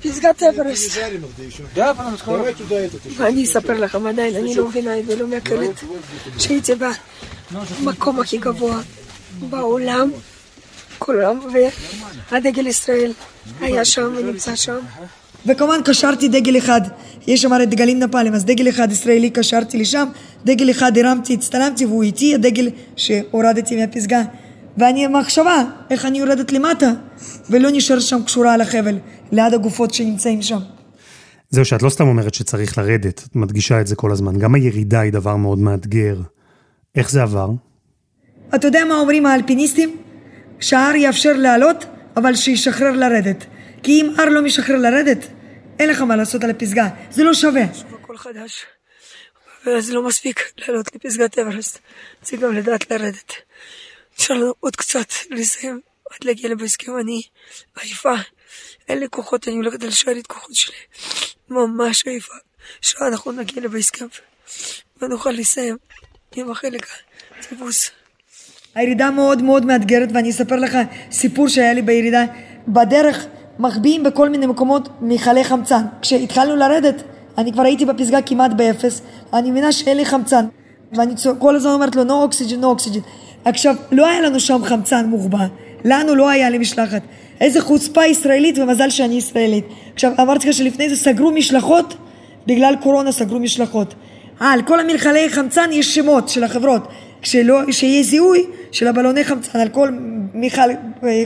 פסגת 0.02 0.42
אברסט. 0.42 0.98
ואני 3.16 3.44
אספר 3.44 3.80
לכם 3.80 4.06
עדיין, 4.06 4.36
אני 4.36 4.54
לא 4.54 4.68
מבינה 4.68 4.90
ולא 5.06 5.26
מכירת 5.26 5.80
שהייתי 6.38 6.72
במקום 7.84 8.20
הכי 8.20 8.38
גבוה 8.38 8.80
בעולם, 9.40 10.10
כולם, 10.98 11.40
והדגל 12.30 12.66
ישראל 12.66 13.12
היה 13.60 13.84
שם 13.84 14.14
ונמצא 14.16 14.56
שם. 14.56 14.78
וכמובן 15.46 15.80
קשרתי 15.84 16.28
דגל 16.28 16.58
אחד, 16.58 16.80
יש 17.26 17.42
שם 17.42 17.52
הרי 17.52 17.66
דגלים 17.66 17.98
נפאלים, 17.98 18.34
אז 18.34 18.44
דגל 18.44 18.68
אחד 18.68 18.92
ישראלי 18.92 19.30
קשרתי 19.30 19.78
לשם, 19.78 20.08
דגל 20.44 20.70
אחד 20.70 20.98
הרמתי, 20.98 21.34
הצטלמתי 21.34 21.86
והוא 21.86 22.02
איתי, 22.02 22.34
הדגל 22.34 22.70
שהורדתי 22.96 23.76
מהפסגה. 23.76 24.22
ואני 24.78 25.06
מחשבה 25.06 25.62
איך 25.90 26.04
אני 26.04 26.18
יורדת 26.18 26.52
למטה 26.52 26.92
ולא 27.50 27.68
נשארת 27.72 28.02
שם 28.02 28.22
קשורה 28.26 28.54
על 28.54 28.60
החבל, 28.60 28.98
ליד 29.32 29.54
הגופות 29.54 29.94
שנמצאים 29.94 30.42
שם. 30.42 30.58
זהו, 31.50 31.64
שאת 31.64 31.82
לא 31.82 31.88
סתם 31.88 32.08
אומרת 32.08 32.34
שצריך 32.34 32.78
לרדת, 32.78 33.22
את 33.30 33.36
מדגישה 33.36 33.80
את 33.80 33.86
זה 33.86 33.96
כל 33.96 34.12
הזמן. 34.12 34.38
גם 34.38 34.54
הירידה 34.54 35.00
היא 35.00 35.12
דבר 35.12 35.36
מאוד 35.36 35.58
מאתגר. 35.58 36.16
איך 36.94 37.10
זה 37.10 37.22
עבר? 37.22 37.50
אתה 38.54 38.66
יודע 38.66 38.84
מה 38.88 38.94
אומרים 38.94 39.26
האלפיניסטים? 39.26 39.96
שההר 40.60 40.94
יאפשר 40.94 41.32
לעלות, 41.36 41.86
אבל 42.16 42.34
שישחרר 42.34 42.90
לרדת. 42.90 43.44
כי 43.82 44.00
אם 44.00 44.12
הר 44.18 44.28
לא 44.28 44.42
משחרר 44.42 44.76
לרדת, 44.76 45.26
אין 45.78 45.88
לך 45.88 46.00
מה 46.00 46.16
לעשות 46.16 46.44
על 46.44 46.50
הפסגה, 46.50 46.88
זה 47.10 47.24
לא 47.24 47.34
שווה. 47.34 47.74
שוב 47.74 47.94
הכל 47.94 48.16
חדש, 48.16 48.66
וזה 49.66 49.94
לא 49.94 50.02
מספיק 50.02 50.52
לעלות 50.58 50.94
לפסגת 50.94 51.38
אברסט, 51.38 51.78
צריך 52.22 52.42
גם 52.42 52.54
לדעת 52.54 52.90
לרדת. 52.90 53.32
אפשר 54.16 54.34
לנו 54.34 54.54
עוד 54.60 54.76
קצת 54.76 55.08
לסיים 55.30 55.80
עד 56.10 56.24
להגיע 56.24 56.50
לבהסכם, 56.50 56.98
אני 56.98 57.22
עייפה, 57.80 58.14
אין 58.88 58.98
לי 58.98 59.06
כוחות, 59.10 59.48
אני 59.48 59.56
הולכת 59.56 59.82
על 59.82 59.90
שארית 59.90 60.26
כוחות 60.26 60.54
שלי, 60.54 60.76
ממש 61.48 62.06
עייפה. 62.06 62.34
שעה 62.80 63.08
אנחנו 63.08 63.32
נגיע 63.32 63.62
לבהסכם, 63.62 64.06
ונוכל 65.02 65.30
לסיים 65.30 65.76
עם 66.36 66.50
החלק 66.50 66.86
הטיפוס. 67.38 67.90
הירידה 68.74 69.10
מאוד 69.10 69.42
מאוד 69.42 69.64
מאתגרת 69.64 70.08
ואני 70.14 70.30
אספר 70.30 70.56
לך 70.56 70.76
סיפור 71.10 71.48
שהיה 71.48 71.74
לי 71.74 71.82
בירידה. 71.82 72.24
בדרך 72.68 73.26
מחביאים 73.58 74.02
בכל 74.02 74.28
מיני 74.28 74.46
מקומות 74.46 74.88
מכלי 75.00 75.44
חמצן. 75.44 75.82
כשהתחלנו 76.02 76.56
לרדת, 76.56 77.02
אני 77.38 77.52
כבר 77.52 77.62
הייתי 77.62 77.84
בפסגה 77.84 78.22
כמעט 78.22 78.50
באפס, 78.52 79.02
אני 79.32 79.50
מבינה 79.50 79.72
שאין 79.72 79.96
לי 79.96 80.04
חמצן. 80.04 80.46
ואני 80.92 81.14
כל 81.38 81.56
הזמן 81.56 81.70
אומרת 81.70 81.96
לו, 81.96 82.02
no 82.02 82.32
oxygen, 82.32 82.62
no 82.62 82.80
oxygen. 82.80 83.00
עכשיו, 83.44 83.74
לא 83.92 84.06
היה 84.06 84.20
לנו 84.20 84.40
שם 84.40 84.60
חמצן 84.64 85.06
מוחבא, 85.06 85.46
לנו 85.84 86.14
לא 86.14 86.28
היה 86.28 86.50
למשלחת. 86.50 87.02
איזה 87.40 87.60
חוצפה 87.60 88.04
ישראלית 88.04 88.58
ומזל 88.58 88.90
שאני 88.90 89.14
ישראלית. 89.14 89.64
עכשיו, 89.94 90.12
אמרתי 90.20 90.48
לך 90.48 90.54
שלפני 90.54 90.88
זה 90.88 90.96
סגרו 90.96 91.30
משלחות, 91.30 91.94
בגלל 92.46 92.74
קורונה 92.82 93.12
סגרו 93.12 93.38
משלחות. 93.38 93.94
אה, 94.42 94.52
על 94.52 94.62
כל 94.62 94.80
המלחלי 94.80 95.30
חמצן 95.30 95.70
יש 95.72 95.94
שמות 95.94 96.28
של 96.28 96.44
החברות. 96.44 96.82
כשלא, 97.22 97.60
כשיהיה 97.68 98.02
זיהוי 98.02 98.44
של 98.72 98.86
הבלוני 98.86 99.24
חמצן, 99.24 99.58
על 99.58 99.68
כל 99.68 99.90
מיכל 100.34 100.70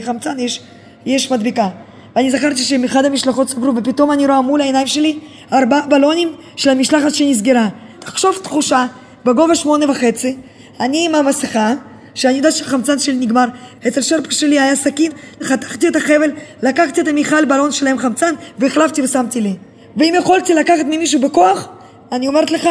חמצן 0.01 0.39
יש, 0.39 0.61
יש 1.05 1.31
מדבקה. 1.31 1.69
ואני 2.15 2.31
זכרתי 2.31 2.63
שמאחד 2.63 3.05
המשלחות 3.05 3.49
סגרו, 3.49 3.75
ופתאום 3.75 4.11
אני 4.11 4.27
רואה 4.27 4.41
מול 4.41 4.61
העיניים 4.61 4.87
שלי 4.87 5.19
ארבעה 5.53 5.81
בלונים 5.81 6.33
של 6.55 6.69
המשלחת 6.69 7.13
שנסגרה. 7.13 7.67
תחשוב 7.99 8.39
תחושה, 8.43 8.85
בגובה 9.25 9.55
שמונה 9.55 9.91
וחצי, 9.91 10.35
אני 10.79 11.05
עם 11.05 11.15
המסכה, 11.15 11.73
שאני 12.15 12.37
יודעת 12.37 12.53
שהחמצן 12.53 12.99
שלי 12.99 13.15
נגמר, 13.15 13.45
אצל 13.87 14.01
שרפה 14.01 14.31
שלי 14.31 14.59
היה 14.59 14.75
סכין, 14.75 15.11
חתכתי 15.43 15.87
את 15.87 15.95
החבל, 15.95 16.31
לקחתי 16.63 17.01
את 17.01 17.07
המיכל 17.07 17.45
בלון 17.45 17.71
שלהם 17.71 17.97
חמצן, 17.97 18.35
והחלפתי 18.59 19.01
ושמתי 19.01 19.41
לי. 19.41 19.53
ואם 19.97 20.13
יכולתי 20.17 20.53
לקחת 20.53 20.85
ממישהו 20.85 21.21
בכוח, 21.21 21.67
אני 22.11 22.27
אומרת 22.27 22.51
לך, 22.51 22.69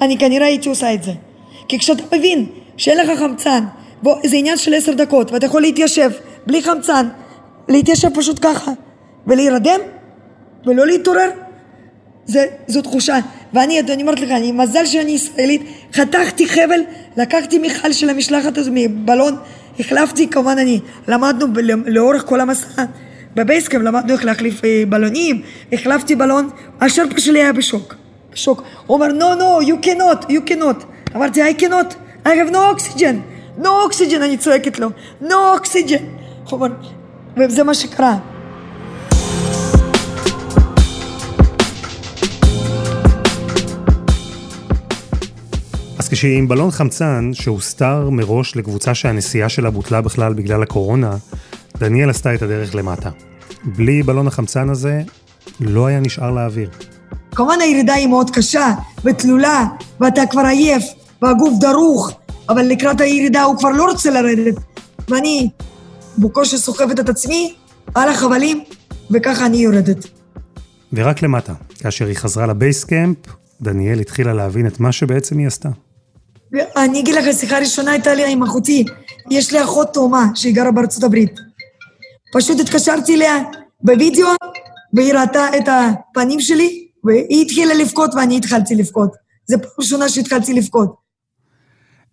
אני 0.00 0.18
כנראה 0.18 0.46
הייתי 0.46 0.68
עושה 0.68 0.94
את 0.94 1.02
זה. 1.02 1.12
כי 1.68 1.78
כשאתה 1.78 2.16
מבין 2.16 2.46
שאין 2.76 2.98
לך 2.98 3.18
חמצן, 3.18 3.64
זה 4.26 4.36
עניין 4.36 4.56
של 4.56 4.74
עשר 4.74 4.92
דקות, 4.92 5.32
ואתה 5.32 5.46
יכול 5.46 5.62
להתיישב 5.62 6.10
בלי 6.46 6.62
חמצן, 6.62 7.08
להתיישב 7.68 8.08
פשוט 8.14 8.38
ככה, 8.42 8.72
ולהירדם, 9.26 9.80
ולא 10.66 10.86
להתעורר, 10.86 11.30
זה, 12.26 12.44
זו 12.66 12.82
תחושה. 12.82 13.18
ואני, 13.54 13.80
אני 13.80 14.02
אומרת 14.02 14.20
לך, 14.20 14.30
אני, 14.30 14.52
מזל 14.52 14.86
שאני 14.86 15.10
ישראלית, 15.10 15.62
חתכתי 15.92 16.48
חבל, 16.48 16.80
לקחתי 17.16 17.58
מיכל 17.58 17.92
של 17.92 18.10
המשלחת 18.10 18.58
הזו 18.58 18.70
מבלון, 18.74 19.36
החלפתי, 19.80 20.28
כמובן 20.28 20.58
אני, 20.58 20.80
למדנו 21.08 21.46
לאורך 21.86 22.24
כל 22.26 22.40
המסע, 22.40 22.84
בבייסקאם 23.34 23.82
למדנו 23.82 24.12
איך 24.12 24.24
להחליף 24.24 24.64
אה, 24.64 24.82
בלונים, 24.88 25.42
החלפתי 25.72 26.16
בלון, 26.16 26.50
השרפה 26.80 27.20
שלי 27.20 27.38
היה 27.42 27.52
בשוק, 27.52 27.94
בשוק. 28.32 28.62
הוא 28.86 28.94
אומר, 28.94 29.08
no, 29.08 29.40
no, 29.40 29.66
you 29.66 29.86
cannot, 29.86 30.30
you 30.30 30.50
cannot. 30.50 30.84
אמרתי, 31.16 31.50
I 31.50 31.60
cannot, 31.60 31.94
I 32.24 32.28
have 32.28 32.52
no 32.52 32.58
oxygen, 32.76 33.14
no 33.62 33.68
oxygen, 33.88 34.16
אני 34.22 34.36
צועקת 34.36 34.78
לו, 34.78 34.88
no 35.22 35.34
oxygen. 35.56 36.02
הוא 36.50 36.52
אומר, 36.52 36.68
וזה 37.38 37.64
מה 37.64 37.74
שקרה. 37.74 38.16
אז 45.98 46.08
כשעם 46.08 46.48
בלון 46.48 46.70
חמצן 46.70 47.30
שהוסתר 47.32 48.10
מראש 48.10 48.56
לקבוצה 48.56 48.94
שהנסיעה 48.94 49.48
שלה 49.48 49.70
בוטלה 49.70 50.00
בכלל 50.00 50.34
בגלל 50.34 50.62
הקורונה, 50.62 51.16
דניאל 51.78 52.10
עשתה 52.10 52.34
את 52.34 52.42
הדרך 52.42 52.74
למטה. 52.74 53.10
בלי 53.64 54.02
בלון 54.02 54.26
החמצן 54.26 54.70
הזה, 54.70 55.02
לא 55.60 55.86
היה 55.86 56.00
נשאר 56.00 56.30
לאוויר. 56.30 56.70
כמובן 57.34 57.60
הירידה 57.60 57.94
היא 57.94 58.06
מאוד 58.06 58.30
קשה 58.30 58.72
ותלולה, 59.04 59.64
ואתה 60.00 60.22
כבר 60.30 60.42
עייף, 60.42 60.84
והגוף 61.22 61.54
דרוך, 61.60 62.12
אבל 62.48 62.62
לקראת 62.62 63.00
הירידה 63.00 63.42
הוא 63.42 63.58
כבר 63.58 63.68
לא 63.68 63.84
רוצה 63.84 64.10
לרדת. 64.10 64.54
ואני 65.08 65.48
בקושי 66.18 66.58
סוחבת 66.58 67.00
את 67.00 67.08
עצמי 67.08 67.54
על 67.94 68.08
החבלים, 68.08 68.64
וככה 69.10 69.46
אני 69.46 69.56
יורדת. 69.56 70.06
ורק 70.92 71.22
למטה, 71.22 71.54
כאשר 71.78 72.06
היא 72.06 72.16
חזרה 72.16 72.46
לבייסקאמפ, 72.46 73.16
דניאל 73.60 74.00
התחילה 74.00 74.34
להבין 74.34 74.66
את 74.66 74.80
מה 74.80 74.92
שבעצם 74.92 75.38
היא 75.38 75.46
עשתה. 75.46 75.68
אני 76.76 77.00
אגיד 77.00 77.14
לך, 77.14 77.24
שיחה 77.38 77.58
ראשונה 77.58 77.90
הייתה 77.90 78.14
לי 78.14 78.32
עם 78.32 78.42
אחותי. 78.42 78.84
יש 79.30 79.52
לי 79.52 79.64
אחות 79.64 79.94
תאומה 79.94 80.26
שהיא 80.34 80.54
גרה 80.54 80.70
בארצות 80.70 81.04
הברית. 81.04 81.40
פשוט 82.32 82.60
התקשרתי 82.60 83.14
אליה 83.14 83.36
בווידאו, 83.80 84.26
והיא 84.94 85.14
ראתה 85.14 85.46
את 85.56 85.68
הפנים 85.68 86.40
שלי, 86.40 86.88
והיא 87.04 87.42
התחילה 87.42 87.74
לבכות 87.74 88.14
ואני 88.14 88.36
התחלתי 88.36 88.74
לבכות. 88.74 89.12
זו 89.46 89.56
פעם 89.62 89.70
ראשונה 89.78 90.08
שהתחלתי 90.08 90.54
לבכות. 90.54 90.94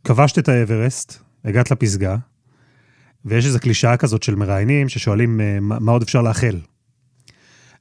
כבשת 0.04 0.40
את 0.40 0.50
האברסט, 0.50 1.14
הגעת 1.46 1.72
לפסגה, 1.72 2.16
ויש 3.26 3.46
איזו 3.46 3.60
קלישאה 3.60 3.98
כזאת 3.98 4.24
של 4.24 4.36
מראיינים 4.36 4.90
ששואלים 4.90 5.42
אה, 5.42 5.58
מה 5.60 5.92
עוד 5.92 6.02
אפשר 6.02 6.22
לאחל. 6.22 6.60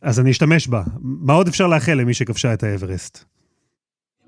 אז 0.02 0.20
אני 0.20 0.30
אשתמש 0.30 0.68
בה. 0.68 0.83
מה 1.00 1.33
עוד 1.33 1.48
אפשר 1.48 1.66
לאחל 1.66 1.94
למי 1.94 2.14
שכבשה 2.14 2.54
את 2.54 2.62
האברסט? 2.62 3.24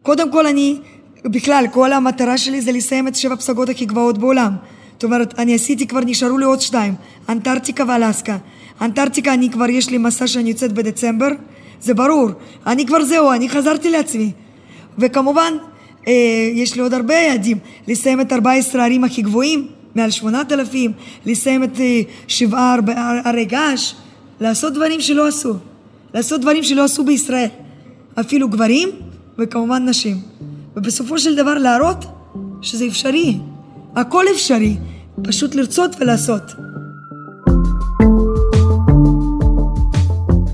קודם 0.02 0.32
כל 0.32 0.46
אני, 0.46 0.80
בכלל, 1.24 1.64
כל 1.72 1.92
המטרה 1.92 2.38
שלי 2.38 2.60
זה 2.60 2.72
לסיים 2.72 3.08
את 3.08 3.16
שבע 3.16 3.34
הפסגות 3.34 3.68
הכי 3.68 3.86
גבוהות 3.86 4.18
בעולם. 4.18 4.56
זאת 4.92 5.04
אומרת, 5.04 5.38
אני 5.38 5.54
עשיתי 5.54 5.86
כבר, 5.86 6.00
נשארו 6.00 6.38
לי 6.38 6.44
עוד 6.44 6.60
שתיים, 6.60 6.94
אנטארקטיקה 7.28 7.84
ואלסקה. 7.88 8.36
אנטארקטיקה, 8.80 9.34
אני 9.34 9.50
כבר, 9.50 9.68
יש 9.68 9.90
לי 9.90 9.98
מסע 9.98 10.26
שאני 10.26 10.48
יוצאת 10.48 10.72
בדצמבר, 10.72 11.28
זה 11.80 11.94
ברור. 11.94 12.30
אני 12.66 12.86
כבר 12.86 13.04
זהו, 13.04 13.32
אני 13.32 13.48
חזרתי 13.48 13.90
לעצמי. 13.90 14.32
וכמובן, 14.98 15.52
אה, 16.08 16.50
יש 16.54 16.74
לי 16.74 16.80
עוד 16.82 16.94
הרבה 16.94 17.14
יעדים. 17.14 17.58
לסיים 17.88 18.20
את 18.20 18.32
14 18.32 18.82
הערים 18.82 19.04
הכי 19.04 19.22
גבוהים, 19.22 19.68
מעל 19.96 20.10
8,000, 20.10 20.92
לסיים 21.26 21.64
את 21.64 21.80
אה, 21.80 22.00
שבעה 22.28 22.76
ערי 23.24 23.44
געש, 23.44 23.94
לעשות 24.40 24.72
דברים 24.72 25.00
שלא 25.00 25.28
עשו. 25.28 25.54
לעשות 26.14 26.40
דברים 26.40 26.62
שלא 26.62 26.84
עשו 26.84 27.04
בישראל. 27.04 27.48
אפילו 28.20 28.48
גברים 28.48 28.88
וכמובן 29.38 29.88
נשים. 29.88 30.16
ובסופו 30.76 31.18
של 31.18 31.36
דבר 31.36 31.54
להראות 31.54 32.04
שזה 32.62 32.86
אפשרי. 32.86 33.38
הכל 33.96 34.24
אפשרי. 34.34 34.76
פשוט 35.24 35.54
לרצות 35.54 35.96
ולעשות. 36.00 36.42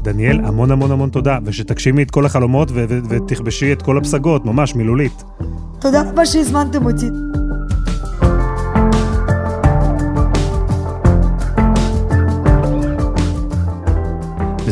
דניאל, 0.02 0.40
המון 0.44 0.70
המון 0.70 0.90
המון 0.90 1.10
תודה, 1.10 1.38
ושתגשימי 1.44 2.02
את 2.02 2.10
כל 2.10 2.26
החלומות 2.26 2.68
ותכבשי 3.08 3.72
את 3.72 3.82
כל 3.82 3.98
הפסגות, 3.98 4.44
ממש 4.44 4.74
מילולית. 4.74 5.24
תודה 5.80 6.02
רבה 6.10 6.26
שהזמנתם 6.26 6.86
אותי. 6.86 7.06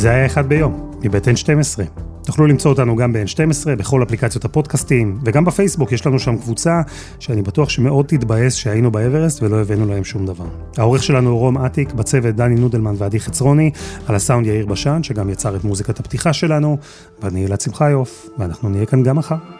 וזה 0.01 0.11
היה 0.11 0.27
אחד 0.27 0.47
ביום, 0.47 0.91
מבית 1.05 1.29
N12. 1.29 1.81
תוכלו 2.25 2.47
למצוא 2.47 2.71
אותנו 2.71 2.97
גם 2.97 3.13
ב-N12, 3.13 3.69
בכל 3.79 4.03
אפליקציות 4.03 4.45
הפודקאסטים, 4.45 5.19
וגם 5.25 5.45
בפייסבוק 5.45 5.93
יש 5.93 6.07
לנו 6.07 6.19
שם 6.19 6.37
קבוצה 6.39 6.81
שאני 7.19 7.43
בטוח 7.43 7.69
שמאוד 7.69 8.07
תתבאס 8.07 8.55
שהיינו 8.55 8.91
באברסט 8.91 9.43
ולא 9.43 9.61
הבאנו 9.61 9.87
להם 9.87 10.05
שום 10.05 10.27
דבר. 10.27 10.45
העורך 10.77 11.03
שלנו 11.03 11.31
הוא 11.31 11.39
רום 11.39 11.59
אטיק, 11.59 11.93
בצוות 11.93 12.35
דני 12.35 12.55
נודלמן 12.55 12.95
ועדי 12.99 13.21
חצרוני, 13.21 13.71
על 14.07 14.15
הסאונד 14.15 14.47
יאיר 14.47 14.67
בשן, 14.67 15.03
שגם 15.03 15.31
יצר 15.31 15.57
את 15.57 15.65
מוזיקת 15.65 16.01
הפתיחה 16.01 16.33
שלנו, 16.33 16.79
ואני 17.23 17.47
אלעד 17.47 17.61
שמחיוף, 17.61 18.29
ואנחנו 18.39 18.69
נהיה 18.69 18.87
כאן 18.87 19.03
גם 19.03 19.17
מחר. 19.17 19.60